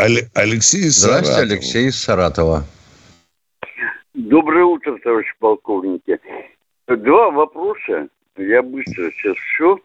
Алексей 0.02 0.86
из 0.86 0.96
Здравствуйте, 0.96 1.32
Саратова. 1.32 1.52
Алексей 1.52 1.86
из 1.86 2.02
Саратова. 2.02 2.64
Доброе 4.14 4.64
утро, 4.64 4.98
товарищи 4.98 5.32
полковники. 5.38 6.18
Два 6.88 7.30
вопроса. 7.30 8.08
Я 8.36 8.62
быстро 8.62 9.10
сейчас 9.12 9.36
все. 9.36 9.78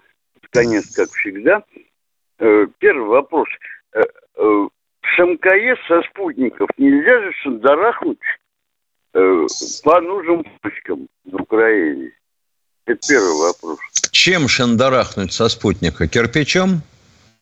Конец, 0.49 0.95
как 0.95 1.09
всегда. 1.11 1.63
Э, 2.39 2.65
Первый 2.79 3.07
вопрос. 3.07 3.47
Э, 3.93 4.01
э, 4.37 4.67
С 5.03 5.19
МКС 5.19 5.87
со 5.87 6.01
спутников 6.09 6.69
нельзя 6.77 7.21
же 7.21 7.31
шандарахнуть 7.43 8.19
по 9.13 10.01
нужным 10.01 10.43
точкам 10.61 11.07
в 11.25 11.35
Украине? 11.41 12.11
Это 12.85 12.99
первый 13.07 13.37
вопрос. 13.47 13.79
Чем 14.11 14.47
шандарахнуть 14.47 15.33
со 15.33 15.47
спутника? 15.49 16.07
Кирпичом? 16.07 16.81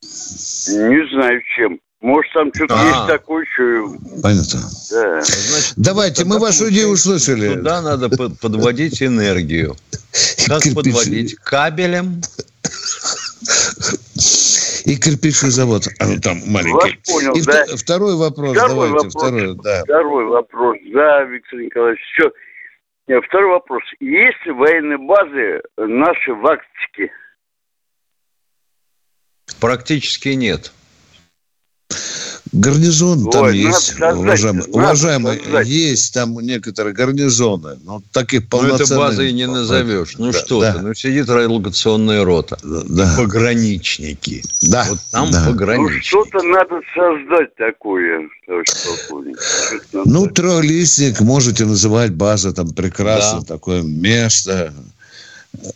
Не 0.01 1.09
знаю 1.09 1.41
чем. 1.55 1.79
Может, 2.05 2.33
там 2.33 2.51
что-то 2.53 2.75
А. 2.79 2.85
есть 2.85 3.07
такое, 3.07 3.45
что... 3.51 3.97
Понятно. 4.21 4.59
Да. 4.91 5.23
Давайте, 5.75 6.23
мы 6.23 6.37
вашу 6.37 6.69
идею 6.69 6.89
услышали. 6.89 7.55
Туда 7.55 7.81
надо 7.81 8.09
под- 8.15 8.39
подводить 8.39 9.01
энергию. 9.01 9.75
Как 10.45 10.61
Кирпичи. 10.61 10.75
подводить? 10.75 11.35
Кабелем? 11.37 12.21
И 14.85 14.95
кирпичный 14.97 15.49
завод. 15.49 15.87
А, 15.99 16.05
ну, 16.05 16.19
там 16.21 16.41
маленький. 16.45 16.73
Вас 16.73 16.91
понял, 17.07 17.33
И 17.33 17.41
да. 17.41 17.65
вто- 17.65 17.75
второй 17.77 18.15
вопрос. 18.17 18.51
Второй 18.55 18.69
давайте, 18.69 18.93
вопрос. 18.93 19.13
второй, 19.15 19.55
да. 19.63 19.83
Второй 19.83 20.25
вопрос. 20.25 20.77
Да, 20.93 21.23
Виктор 21.23 21.59
Николаевич, 21.59 22.01
все. 22.13 23.19
Второй 23.27 23.49
вопрос. 23.49 23.81
Есть 23.99 24.45
ли 24.45 24.51
военные 24.51 24.99
базы 24.99 25.61
наши 25.77 26.33
в 26.35 26.45
Арктике? 26.45 27.11
Практически 29.59 30.29
нет. 30.29 30.71
Гарнизон 32.57 33.29
там 33.29 33.43
Ой, 33.43 33.47
надо 33.63 33.67
есть, 33.67 33.85
создать, 33.87 34.15
уважаемый. 34.15 34.57
надо 34.59 34.71
уважаемый, 34.71 35.41
есть 35.65 36.13
там 36.13 36.39
некоторые 36.39 36.93
гарнизоны, 36.93 37.77
но 37.83 38.01
таких 38.13 38.41
Ну, 38.41 38.45
это 38.47 38.49
полноценных... 38.49 38.97
базой 38.97 39.33
не 39.33 39.45
назовешь. 39.45 40.15
Ну, 40.17 40.31
Да, 40.31 40.39
что 40.39 40.61
да. 40.61 40.73
ты? 40.73 40.79
Ну, 40.81 40.93
сидит 40.93 41.27
радиолокационная 41.29 42.23
рота. 42.23 42.57
Да. 42.63 43.13
Пограничники. 43.17 44.41
Да. 44.61 44.85
Вот 44.89 44.99
там 45.11 45.31
да. 45.31 45.43
Ну, 45.45 45.51
пограничники. 45.51 46.05
что-то 46.07 46.41
надо 46.43 46.79
создать 46.95 47.53
такое, 47.55 48.29
товарищ 48.47 48.69
полковник. 48.85 49.37
Ну, 50.05 50.27
трехлистник 50.27 51.19
можете 51.21 51.65
называть 51.65 52.13
база, 52.13 52.53
там 52.53 52.69
прекрасно 52.71 53.41
Да. 53.41 53.45
такое 53.45 53.81
место. 53.81 54.73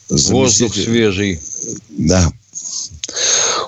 Воздух 0.10 0.74
Заместитель- 0.74 0.84
свежий. 0.86 1.40
Да. 1.90 2.32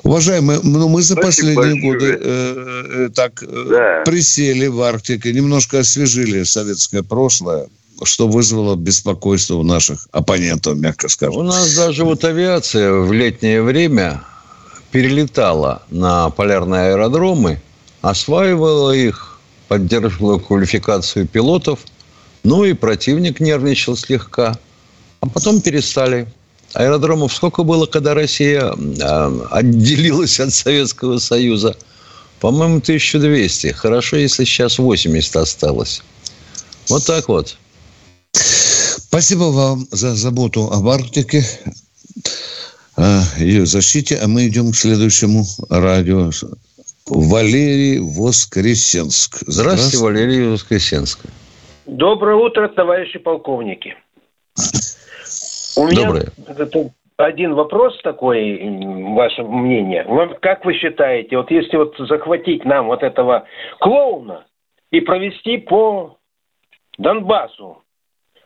Уважаемые, 0.04 0.60
ну 0.64 0.89
мы 0.89 1.02
за 1.02 1.14
Спасибо 1.14 1.28
последние 1.28 1.91
большое. 1.91 1.93
годы 1.93 2.20
э, 2.24 3.06
э, 3.06 3.10
так 3.14 3.43
э, 3.43 3.66
Да. 3.70 4.02
присели 4.04 4.68
в 4.68 4.82
Арктике, 4.82 5.32
немножко 5.32 5.80
освежили 5.80 6.43
советское 6.43 7.04
прошлое, 7.04 7.68
что 8.04 8.28
вызвало 8.28 8.76
беспокойство 8.76 9.56
у 9.56 9.64
наших 9.64 10.08
оппонентов, 10.12 10.76
мягко 10.78 11.06
У 11.06 11.10
скажем. 11.10 11.45
нас 11.45 11.76
даже 11.76 12.04
вот 12.04 12.24
авиация 12.24 12.93
в 12.93 13.14
летнее 13.14 13.62
время 13.62 14.24
перелетала 14.91 15.84
на 15.91 16.30
полярные 16.32 16.93
аэродромы, 16.93 17.62
осваивала 18.02 18.91
их, 18.91 19.39
поддерживала 19.68 20.39
квалификацию 20.39 21.28
пилотов, 21.28 21.80
ну 22.43 22.66
и 22.66 22.74
противник 22.74 23.39
нервничал 23.39 23.95
слегка. 23.95 24.58
А 25.20 25.30
потом 25.30 25.62
перестали. 25.62 26.28
Аэродромов 26.74 27.34
сколько 27.34 27.63
было, 27.63 27.86
когда 27.86 28.13
Россия 28.13 28.74
а, 29.01 29.47
отделилась 29.51 30.39
от 30.39 30.53
Советского 30.53 31.17
Союза? 31.17 31.76
По-моему, 32.39 32.78
1200. 32.78 33.67
Хорошо, 33.74 34.17
если 34.17 34.45
сейчас 34.45 34.80
80 34.80 35.36
осталось. 35.36 36.01
Вот 36.89 37.05
так 37.05 37.28
вот. 37.28 37.57
Спасибо 38.34 39.43
вам 39.43 39.88
за 39.91 40.15
заботу 40.15 40.69
об 40.72 40.88
Арктике, 40.88 41.43
о 42.95 43.24
ее 43.38 43.65
защите. 43.65 44.17
А 44.17 44.28
мы 44.28 44.47
идем 44.47 44.72
к 44.72 44.76
следующему 44.76 45.45
радио. 45.69 46.32
Валерий 47.07 47.99
Воскресенск. 47.99 49.43
Здравствуйте, 49.45 49.97
Валерий 49.97 50.47
Воскресенск. 50.47 51.19
Доброе 51.86 52.38
утро, 52.38 52.69
товарищи 52.69 53.19
полковники. 53.19 53.95
У 55.76 55.86
меня 55.86 56.05
Доброе. 56.05 56.32
это 56.47 56.91
один 57.17 57.53
вопрос 57.53 57.99
такой, 58.03 58.59
ваше 59.13 59.43
мнение. 59.43 60.05
Как 60.41 60.65
вы 60.65 60.74
считаете, 60.74 61.38
вот 61.38 61.51
если 61.51 61.78
вот 61.78 61.95
захватить 61.97 62.65
нам 62.65 62.88
вот 62.88 63.03
этого 63.03 63.45
клоуна 63.80 64.45
и 64.91 65.01
провести 65.01 65.57
по 65.57 66.17
Донбассу, 66.97 67.82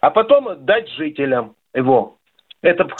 а 0.01 0.11
потом 0.11 0.65
дать 0.65 0.89
жителям 0.89 1.55
его, 1.73 2.17
это 2.61 2.84
б 2.84 2.93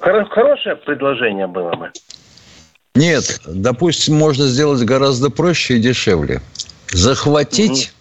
хоро- 0.00 0.28
хорошее 0.28 0.76
предложение 0.76 1.46
было 1.46 1.72
бы? 1.72 1.90
Нет, 2.94 3.40
допустим, 3.46 4.14
можно 4.14 4.44
сделать 4.44 4.82
гораздо 4.84 5.30
проще 5.30 5.76
и 5.76 5.80
дешевле. 5.80 6.40
Захватить 6.92 7.92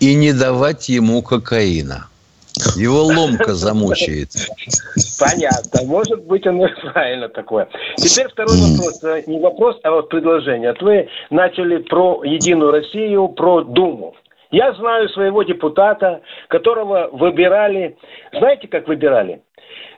и 0.00 0.14
не 0.14 0.32
давать 0.32 0.88
ему 0.88 1.22
кокаина. 1.22 2.08
Его 2.76 3.02
ломка 3.04 3.54
замучает. 3.54 4.28
Понятно. 5.20 5.86
Может 5.86 6.24
быть, 6.26 6.46
оно 6.46 6.66
и 6.66 6.70
правильно 6.92 7.28
такое. 7.28 7.68
Теперь 7.96 8.28
второй 8.30 8.56
вопрос. 8.56 9.02
Э, 9.04 9.22
Не 9.26 9.40
вопрос, 9.40 9.78
а 9.84 9.90
вот 9.90 10.08
предложение. 10.08 10.72
Вот 10.72 10.82
вы 10.82 11.08
начали 11.30 11.78
про 11.78 12.22
Единую 12.24 12.70
Россию, 12.72 13.28
про 13.28 13.62
Думу. 13.62 14.14
Я 14.50 14.72
знаю 14.74 15.08
своего 15.10 15.42
депутата, 15.42 16.20
которого 16.48 17.08
выбирали... 17.12 17.96
Знаете, 18.32 18.68
как 18.68 18.86
выбирали? 18.88 19.42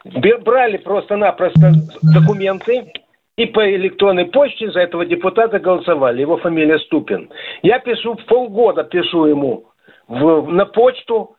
Брали 0.05 0.77
просто-напросто 0.77 1.73
документы 2.03 2.93
и 3.37 3.47
по 3.47 3.69
электронной 3.75 4.27
почте 4.27 4.71
за 4.71 4.81
этого 4.81 5.05
депутата 5.07 5.59
голосовали. 5.59 6.21
Его 6.21 6.37
фамилия 6.37 6.79
Ступин. 6.81 7.31
Я 7.63 7.79
пишу, 7.81 8.15
полгода 8.29 8.85
пишу 8.85 9.27
ему 9.27 9.65
в- 10.07 10.47
на 10.49 10.67
почту, 10.67 11.37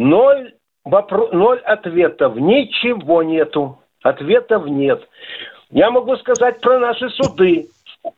Ноль, 0.00 0.54
вопро- 0.88 1.28
ноль 1.30 1.58
ответов, 1.58 2.34
ничего 2.36 3.22
нету. 3.22 3.80
Ответов 4.02 4.64
нет. 4.64 5.06
Я 5.68 5.90
могу 5.90 6.16
сказать 6.16 6.58
про 6.62 6.78
наши 6.78 7.10
суды. 7.10 7.66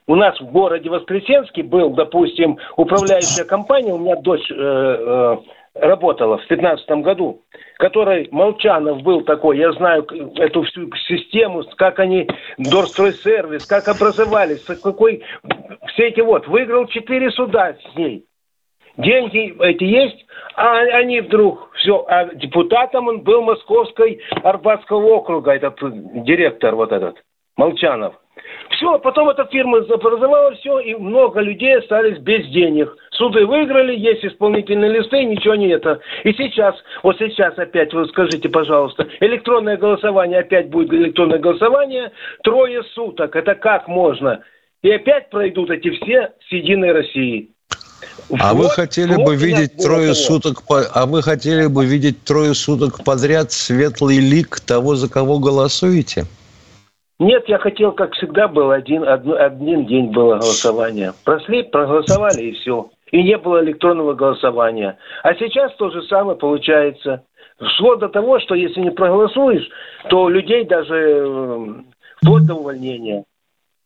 У 0.06 0.14
нас 0.14 0.40
в 0.40 0.44
городе 0.52 0.88
Воскресенске 0.88 1.64
был, 1.64 1.90
допустим, 1.90 2.56
управляющая 2.76 3.44
компания, 3.44 3.92
у 3.92 3.98
меня 3.98 4.14
дочь 4.14 4.48
э, 4.48 4.54
э, 4.54 5.36
работала 5.74 6.38
в 6.38 6.46
2015 6.46 6.88
году, 7.02 7.42
который 7.78 8.28
Молчанов 8.30 9.02
был 9.02 9.22
такой, 9.22 9.58
я 9.58 9.72
знаю 9.72 10.06
эту 10.36 10.62
всю 10.62 10.88
систему, 11.08 11.64
как 11.76 11.98
они, 11.98 12.28
Дорстройсервис, 12.58 13.66
как 13.66 13.88
образовались, 13.88 14.62
какой, 14.80 15.24
все 15.88 16.10
эти 16.10 16.20
вот, 16.20 16.46
выиграл 16.46 16.86
четыре 16.86 17.32
суда 17.32 17.74
с 17.74 17.96
ней. 17.96 18.24
Деньги 18.96 19.54
эти 19.62 19.84
есть, 19.84 20.26
а 20.54 20.80
они 20.80 21.20
вдруг 21.20 21.70
все. 21.76 22.04
А 22.08 22.26
депутатом 22.34 23.08
он 23.08 23.20
был 23.22 23.42
Московской 23.42 24.20
Арбатского 24.42 25.14
округа, 25.14 25.52
этот 25.52 25.78
директор 26.24 26.74
вот 26.74 26.92
этот, 26.92 27.16
Молчанов. 27.56 28.14
Все, 28.70 28.98
потом 28.98 29.28
эта 29.28 29.44
фирма 29.46 29.78
образовала 29.78 30.54
все, 30.54 30.78
и 30.80 30.94
много 30.94 31.40
людей 31.40 31.78
остались 31.78 32.18
без 32.18 32.46
денег. 32.48 32.94
Суды 33.12 33.46
выиграли, 33.46 33.94
есть 33.94 34.24
исполнительные 34.24 34.90
листы, 34.90 35.24
ничего 35.24 35.54
не 35.54 35.68
это. 35.68 36.00
И 36.24 36.32
сейчас, 36.32 36.74
вот 37.02 37.16
сейчас 37.18 37.56
опять, 37.58 37.92
вы 37.92 38.06
скажите, 38.08 38.48
пожалуйста, 38.48 39.06
электронное 39.20 39.76
голосование, 39.76 40.40
опять 40.40 40.70
будет 40.70 40.92
электронное 40.92 41.38
голосование, 41.38 42.12
трое 42.42 42.82
суток, 42.94 43.36
это 43.36 43.54
как 43.54 43.88
можно? 43.88 44.42
И 44.82 44.90
опять 44.90 45.30
пройдут 45.30 45.70
эти 45.70 45.90
все 45.90 46.32
с 46.48 46.52
Единой 46.52 46.92
России. 46.92 47.51
А 48.40 48.54
вы 48.54 48.64
Вот- 48.64 48.72
хотели 48.72 49.14
вот 49.14 49.26
бы 49.26 49.36
видеть 49.36 49.76
было 49.76 49.86
трое 49.86 50.12
того. 50.12 50.14
суток, 50.14 50.62
по- 50.62 50.82
а 50.94 51.06
вы 51.06 51.22
хотели 51.22 51.66
бы 51.66 51.84
видеть 51.84 52.24
трое 52.24 52.54
суток 52.54 53.04
подряд 53.04 53.52
светлый 53.52 54.18
лик 54.18 54.60
того, 54.60 54.94
за 54.94 55.10
кого 55.10 55.38
голосуете? 55.38 56.24
Нет, 57.18 57.44
я 57.46 57.58
хотел, 57.58 57.92
как 57.92 58.14
всегда, 58.14 58.48
был 58.48 58.70
один, 58.70 59.04
одно- 59.04 59.36
один 59.36 59.86
день 59.86 60.10
было 60.10 60.38
голосование. 60.38 61.12
Прошли, 61.24 61.62
проголосовали 61.62 62.42
и 62.46 62.52
все. 62.52 62.90
И 63.12 63.22
не 63.22 63.36
было 63.36 63.62
электронного 63.62 64.14
голосования. 64.14 64.96
А 65.22 65.34
сейчас 65.34 65.72
то 65.76 65.90
же 65.90 66.02
самое 66.04 66.36
получается. 66.36 67.22
Шло 67.76 67.94
до 67.96 68.08
того, 68.08 68.40
что 68.40 68.54
если 68.54 68.80
не 68.80 68.90
проголосуешь, 68.90 69.68
то 70.08 70.28
людей 70.28 70.64
даже 70.64 70.94
э, 70.96 71.66
вплоть 72.16 72.46
до 72.46 72.54
увольнения. 72.54 73.24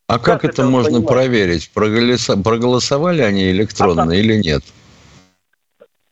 А 0.08 0.18
как, 0.20 0.44
это, 0.44 0.62
это 0.62 0.64
можно 0.70 0.90
понимать? 1.00 1.08
проверить? 1.08 1.70
Проголоса- 1.74 2.40
Проголосовали 2.40 3.22
они 3.22 3.50
электронно 3.50 4.12
или 4.12 4.36
нет? 4.36 4.62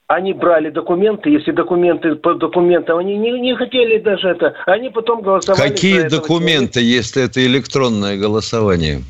Они 0.06 0.32
брали 0.32 0.70
документы, 0.70 1.30
если 1.30 1.52
документы 1.52 2.16
по 2.16 2.34
документам, 2.34 2.98
они 2.98 3.16
не, 3.16 3.32
не 3.40 3.56
хотели 3.56 3.98
даже 3.98 4.28
это, 4.28 4.54
они 4.66 4.90
потом 4.90 5.22
голосовали 5.22 5.70
Какие 5.70 6.08
документы, 6.08 6.80
если 6.82 7.22
это 7.22 7.44
электронное 7.44 8.18
голосование? 8.18 9.02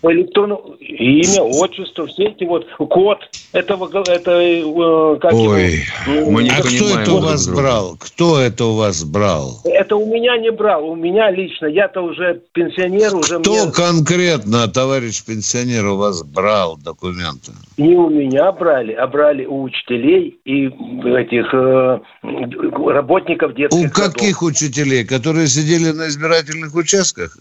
По 0.00 0.12
электронному 0.12 0.74
имя, 0.80 1.42
отчество, 1.42 2.06
все 2.06 2.24
эти 2.24 2.44
вот 2.44 2.66
код 2.78 3.18
этого 3.52 3.86
го- 3.88 4.00
это 4.02 4.30
э, 4.40 5.18
как 5.20 5.32
Ой, 5.32 5.82
его, 6.06 6.30
мы 6.30 6.42
не 6.44 6.50
а 6.50 6.60
кто 6.62 6.98
это 7.00 7.12
у 7.12 7.18
вас 7.20 7.48
брал? 7.48 7.96
Кто 7.98 8.38
это 8.40 8.64
у 8.64 8.74
вас 8.76 9.04
брал? 9.04 9.60
Это 9.64 9.96
у 9.96 10.06
меня 10.06 10.38
не 10.38 10.50
брал, 10.50 10.88
у 10.88 10.94
меня 10.94 11.30
лично. 11.30 11.66
Я-то 11.66 12.00
уже 12.02 12.40
пенсионер, 12.52 13.14
уже 13.14 13.40
Кто 13.40 13.50
мне 13.64 13.72
конкретно, 13.72 14.68
товарищ 14.68 15.22
пенсионер, 15.24 15.86
у 15.86 15.96
вас 15.96 16.22
брал 16.22 16.78
документы? 16.78 17.52
не 17.76 17.94
у 17.96 18.08
меня 18.10 18.52
брали, 18.52 18.92
а 18.92 19.06
брали 19.06 19.46
у 19.46 19.62
учителей 19.62 20.38
и 20.44 20.66
этих 20.66 21.52
э, 21.54 21.98
работников 22.92 23.54
детских 23.54 23.78
У 23.78 23.82
садов. 23.88 23.92
каких 24.14 24.42
учителей? 24.42 25.04
Которые 25.04 25.46
сидели 25.48 25.90
на 25.90 26.08
избирательных 26.08 26.74
участках? 26.74 27.36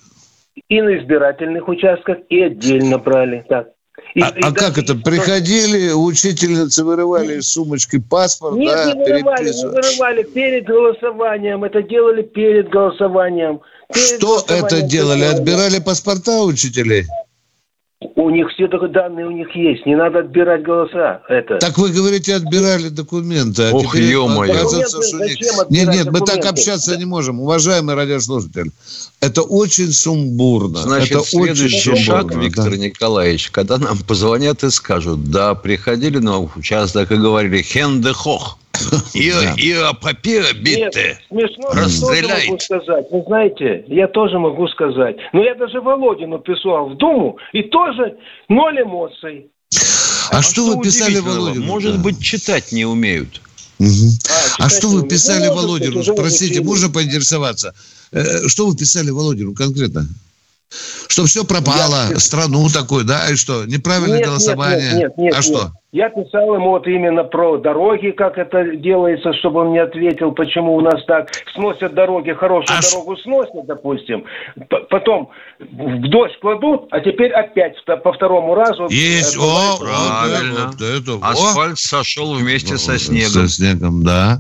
И 0.67 0.81
на 0.81 0.97
избирательных 0.97 1.67
участках, 1.67 2.17
и 2.29 2.41
отдельно 2.41 2.97
брали. 2.97 3.45
Так. 3.47 3.69
И- 4.15 4.21
а 4.21 4.29
и 4.29 4.41
а 4.41 4.51
как 4.51 4.77
это? 4.77 4.95
Приходили, 4.95 5.91
учительницы 5.91 6.83
вырывали 6.83 7.39
из 7.39 7.47
сумочки 7.51 7.99
паспорт, 7.99 8.55
Нет, 8.55 8.73
да, 8.73 8.93
не 8.93 9.03
вырывали, 9.03 9.49
не 9.53 9.65
вырывали 9.65 10.23
перед 10.23 10.65
голосованием. 10.65 11.63
Это 11.63 11.83
делали 11.83 12.23
перед 12.23 12.69
голосованием. 12.69 13.61
Перед 13.93 14.07
Что 14.19 14.39
это 14.39 14.47
голосованием 14.47 14.87
делали? 14.89 15.19
делали. 15.19 15.35
Отбирали 15.35 15.79
паспорта 15.79 16.43
учителей? 16.43 17.05
У 18.15 18.29
них 18.29 18.47
все 18.53 18.69
только 18.69 18.87
данные 18.87 19.27
у 19.27 19.31
них 19.31 19.53
есть. 19.53 19.85
Не 19.85 19.97
надо 19.97 20.19
отбирать 20.19 20.63
голоса. 20.63 21.21
Это. 21.27 21.57
Так 21.57 21.77
вы 21.77 21.89
говорите, 21.89 22.33
отбирали 22.33 22.87
документы. 22.87 23.63
А 23.63 23.75
Ох, 23.75 23.93
ё-моё. 23.93 24.53
Документы 24.53 25.17
нет. 25.17 25.69
Нет, 25.69 25.87
нет, 25.89 26.05
мы 26.05 26.19
так 26.19 26.27
документы? 26.27 26.47
общаться 26.47 26.95
не 26.95 27.03
можем. 27.03 27.41
Уважаемый 27.41 27.95
радиослушатель, 27.95 28.71
это 29.19 29.41
очень 29.41 29.91
сумбурно. 29.91 30.77
Значит, 30.77 31.11
это 31.11 31.25
следующий 31.25 31.91
очень 31.91 32.03
шаг, 32.03 32.21
сумбурно, 32.21 32.43
Виктор 32.45 32.69
да. 32.69 32.77
Николаевич, 32.77 33.51
когда 33.51 33.77
нам 33.77 33.97
позвонят 33.97 34.63
и 34.63 34.69
скажут, 34.69 35.29
да, 35.29 35.53
приходили 35.53 36.19
на 36.19 36.39
участок 36.39 37.11
и 37.11 37.15
говорили, 37.15 37.61
хенде 37.61 38.13
и, 39.13 39.31
Да. 39.31 39.53
и 39.57 39.75
папира 40.01 40.53
битте, 40.53 41.19
смешно, 41.29 41.67
я 41.69 41.69
тоже 41.69 41.81
расстреляй. 41.85 42.47
могу 42.47 42.59
сказать. 42.59 43.05
Вы 43.11 43.23
знаете, 43.27 43.85
я 43.87 44.07
тоже 44.07 44.39
могу 44.39 44.67
сказать. 44.69 45.15
Но 45.33 45.43
я 45.43 45.55
даже 45.55 45.81
Володину 45.81 46.39
писал 46.39 46.89
в 46.89 46.97
Думу, 46.97 47.37
и 47.53 47.63
тоже 47.63 48.17
ноль 48.47 48.81
эмоций. 48.81 49.47
А, 50.31 50.41
что 50.41 50.65
вы 50.75 50.81
писали? 50.83 51.19
Володину? 51.19 51.65
Может 51.65 51.95
Да. 51.97 52.01
быть, 52.03 52.21
читать 52.21 52.71
не 52.71 52.85
умеют. 52.85 53.41
Мгм. 53.79 54.09
А, 54.59 54.65
А 54.65 54.69
что 54.69 54.89
вы 54.89 55.07
писали 55.07 55.47
Ну, 55.47 55.55
Володину? 55.55 55.99
учили. 56.01 56.59
можно 56.59 56.89
поинтересоваться? 56.89 57.73
Э, 58.11 58.47
Что 58.47 58.67
вы 58.67 58.75
писали 58.75 59.09
Володину 59.09 59.53
конкретно? 59.55 60.05
Что 61.07 61.25
все 61.25 61.43
пропало, 61.43 62.09
Я- 62.11 62.19
страну 62.19 62.67
такой, 62.69 63.03
да? 63.03 63.27
И 63.31 63.35
что, 63.35 63.65
неправильное 63.65 64.19
Нет, 64.19 64.27
голосование? 64.27 64.91
Нет, 64.93 64.99
нет, 64.99 65.17
нет, 65.17 65.33
а 65.33 65.37
нет. 65.37 65.43
что? 65.45 65.71
Я 65.91 66.09
писал 66.09 66.53
ему 66.53 66.69
вот 66.69 66.85
именно 66.85 67.23
про 67.23 67.57
дороги, 67.57 68.11
как 68.11 68.37
это 68.37 68.75
делается, 68.75 69.33
чтобы 69.33 69.61
он 69.61 69.69
мне 69.69 69.81
ответил, 69.81 70.31
почему 70.33 70.75
у 70.75 70.81
нас 70.81 71.03
так 71.07 71.31
сносят 71.55 71.95
дороги, 71.95 72.31
хорошую 72.33 72.77
А 72.77 72.81
ш- 72.83 72.91
дорогу 72.91 73.17
сносят, 73.17 73.65
допустим, 73.65 74.23
потом 74.91 75.31
в 75.59 76.07
дождь 76.09 76.39
кладут, 76.39 76.87
а 76.91 76.99
теперь 76.99 77.31
опять 77.31 77.73
по 78.03 78.13
второму 78.13 78.53
разу. 78.53 78.87
Есть, 78.91 79.35
э, 79.35 79.39
о, 79.39 79.41
бывает, 79.41 79.79
вот 79.79 79.87
Правильно. 79.89 80.67
вот 80.67 80.81
это. 80.81 81.27
Асфальт 81.27 81.79
сошел 81.79 82.35
вместе 82.35 82.77
со 82.77 82.91
Со 82.91 82.99
снегом. 82.99 83.47
снегом, 83.47 84.03
да. 84.03 84.37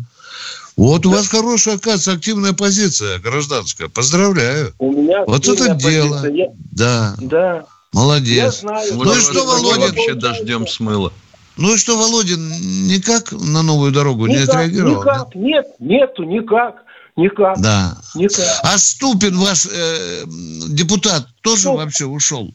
Вот 0.79 1.05
у 1.05 1.11
вас 1.11 1.27
хорошая, 1.27 1.75
оказывается, 1.75 2.13
активная 2.13 2.53
позиция 2.53 3.19
гражданская. 3.19 3.89
Поздравляю. 3.89 4.73
У 4.79 4.93
меня 4.93 5.25
Вот 5.25 5.45
это 5.45 5.75
дело. 5.75 6.25
Я- 6.29 6.47
Да, 6.71 7.15
Да. 7.19 7.55
Я 7.57 7.65
молодец. 7.91 8.61
знаю. 8.61 8.93
Ну 8.95 9.13
и 9.13 9.19
что, 9.19 9.45
Володя? 9.45 9.87
вообще 9.87 10.13
дождем 10.13 10.65
смыло. 10.67 11.11
Ну 11.57 11.75
и 11.75 11.77
что, 11.77 11.97
Володин 11.97 12.47
никак 12.87 13.33
на 13.33 13.61
новую 13.61 13.91
дорогу 13.91 14.27
не 14.27 14.35
Никак, 14.35 14.55
отреагировал? 14.55 15.03
да? 15.03 15.11
никак, 15.15 15.35
нет, 15.35 15.65
нету, 15.79 16.23
никак, 16.23 16.75
никак, 17.17 17.59
Да. 17.59 17.97
никак. 18.15 18.45
А 18.63 18.77
Ступин, 18.77 19.37
ваш 19.37 19.65
э, 19.65 20.23
депутат, 20.69 21.27
тоже 21.41 21.67
Ну, 21.67 21.75
вообще 21.75 22.05
ушел? 22.05 22.51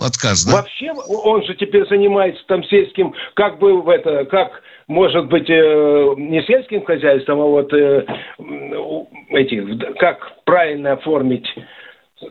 Отказ, 0.00 0.44
да? 0.46 0.52
Вообще, 0.52 0.92
он 0.92 1.44
же 1.44 1.54
теперь 1.56 1.86
занимается 1.90 2.40
там 2.48 2.64
сельским, 2.64 3.12
как 3.34 3.58
бы 3.58 3.82
в 3.82 3.88
это, 3.90 4.24
как 4.30 4.48
может 4.88 5.26
быть, 5.28 5.48
э, 5.50 6.14
не 6.16 6.42
сельским 6.46 6.84
хозяйством, 6.84 7.40
а 7.40 7.46
вот 7.46 7.72
э, 7.72 8.04
эти, 9.30 9.94
как 9.98 10.18
правильно 10.44 10.92
оформить 10.92 11.46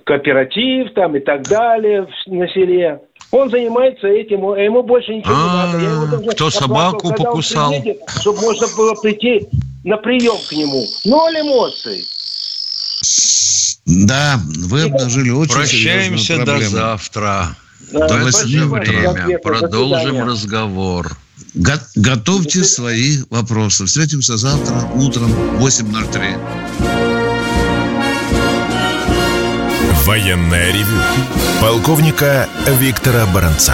кооператив 0.06 0.93
там 0.93 1.16
и 1.16 1.20
так 1.20 1.43
далее 1.43 2.08
на 2.28 2.47
селе. 2.49 3.01
Он 3.32 3.49
занимается 3.49 4.08
этим, 4.08 4.47
а 4.47 4.58
ему 4.60 4.84
больше 4.84 5.14
ничего 5.16 5.34
не 5.34 5.39
А, 5.39 5.66
надо. 5.68 5.84
Я 5.84 5.89
его 5.91 6.06
даже 6.06 6.30
кто 6.30 6.49
собаку 6.49 7.14
покусал? 7.14 7.72
приедет, 7.72 7.97
чтобы 8.22 8.41
можно 8.41 8.68
было 8.78 8.95
прийти 8.95 9.47
на 9.84 9.97
прием 9.97 10.38
к 10.47 10.51
нему. 10.53 10.86
Ноль 11.06 11.41
эмоций. 11.41 12.06
Да, 13.86 14.39
вы 14.68 14.84
обнажили 14.84 15.30
очень 15.30 15.53
Прощаемся 15.53 16.43
до 16.43 16.60
завтра. 16.60 17.56
Да, 17.91 18.08
До 18.08 18.14
В 18.16 18.24
восьми 18.24 18.56
это 18.56 18.66
утра. 18.68 18.82
время 19.14 19.38
До 19.38 19.39
продолжим 19.43 20.28
разговор. 20.28 21.08
Го- 21.56 21.80
Готовьте 21.95 22.64
свои 22.64 23.20
вопросы. 23.30 23.86
Встретимся 23.86 24.38
завтра 24.38 24.76
утром 24.95 25.32
в 25.32 25.62
8.03. 25.66 26.38
Военное 30.06 30.72
ревю 30.72 30.97
полковника 31.62 32.47
Виктора 32.80 33.26
Баранца. 33.28 33.74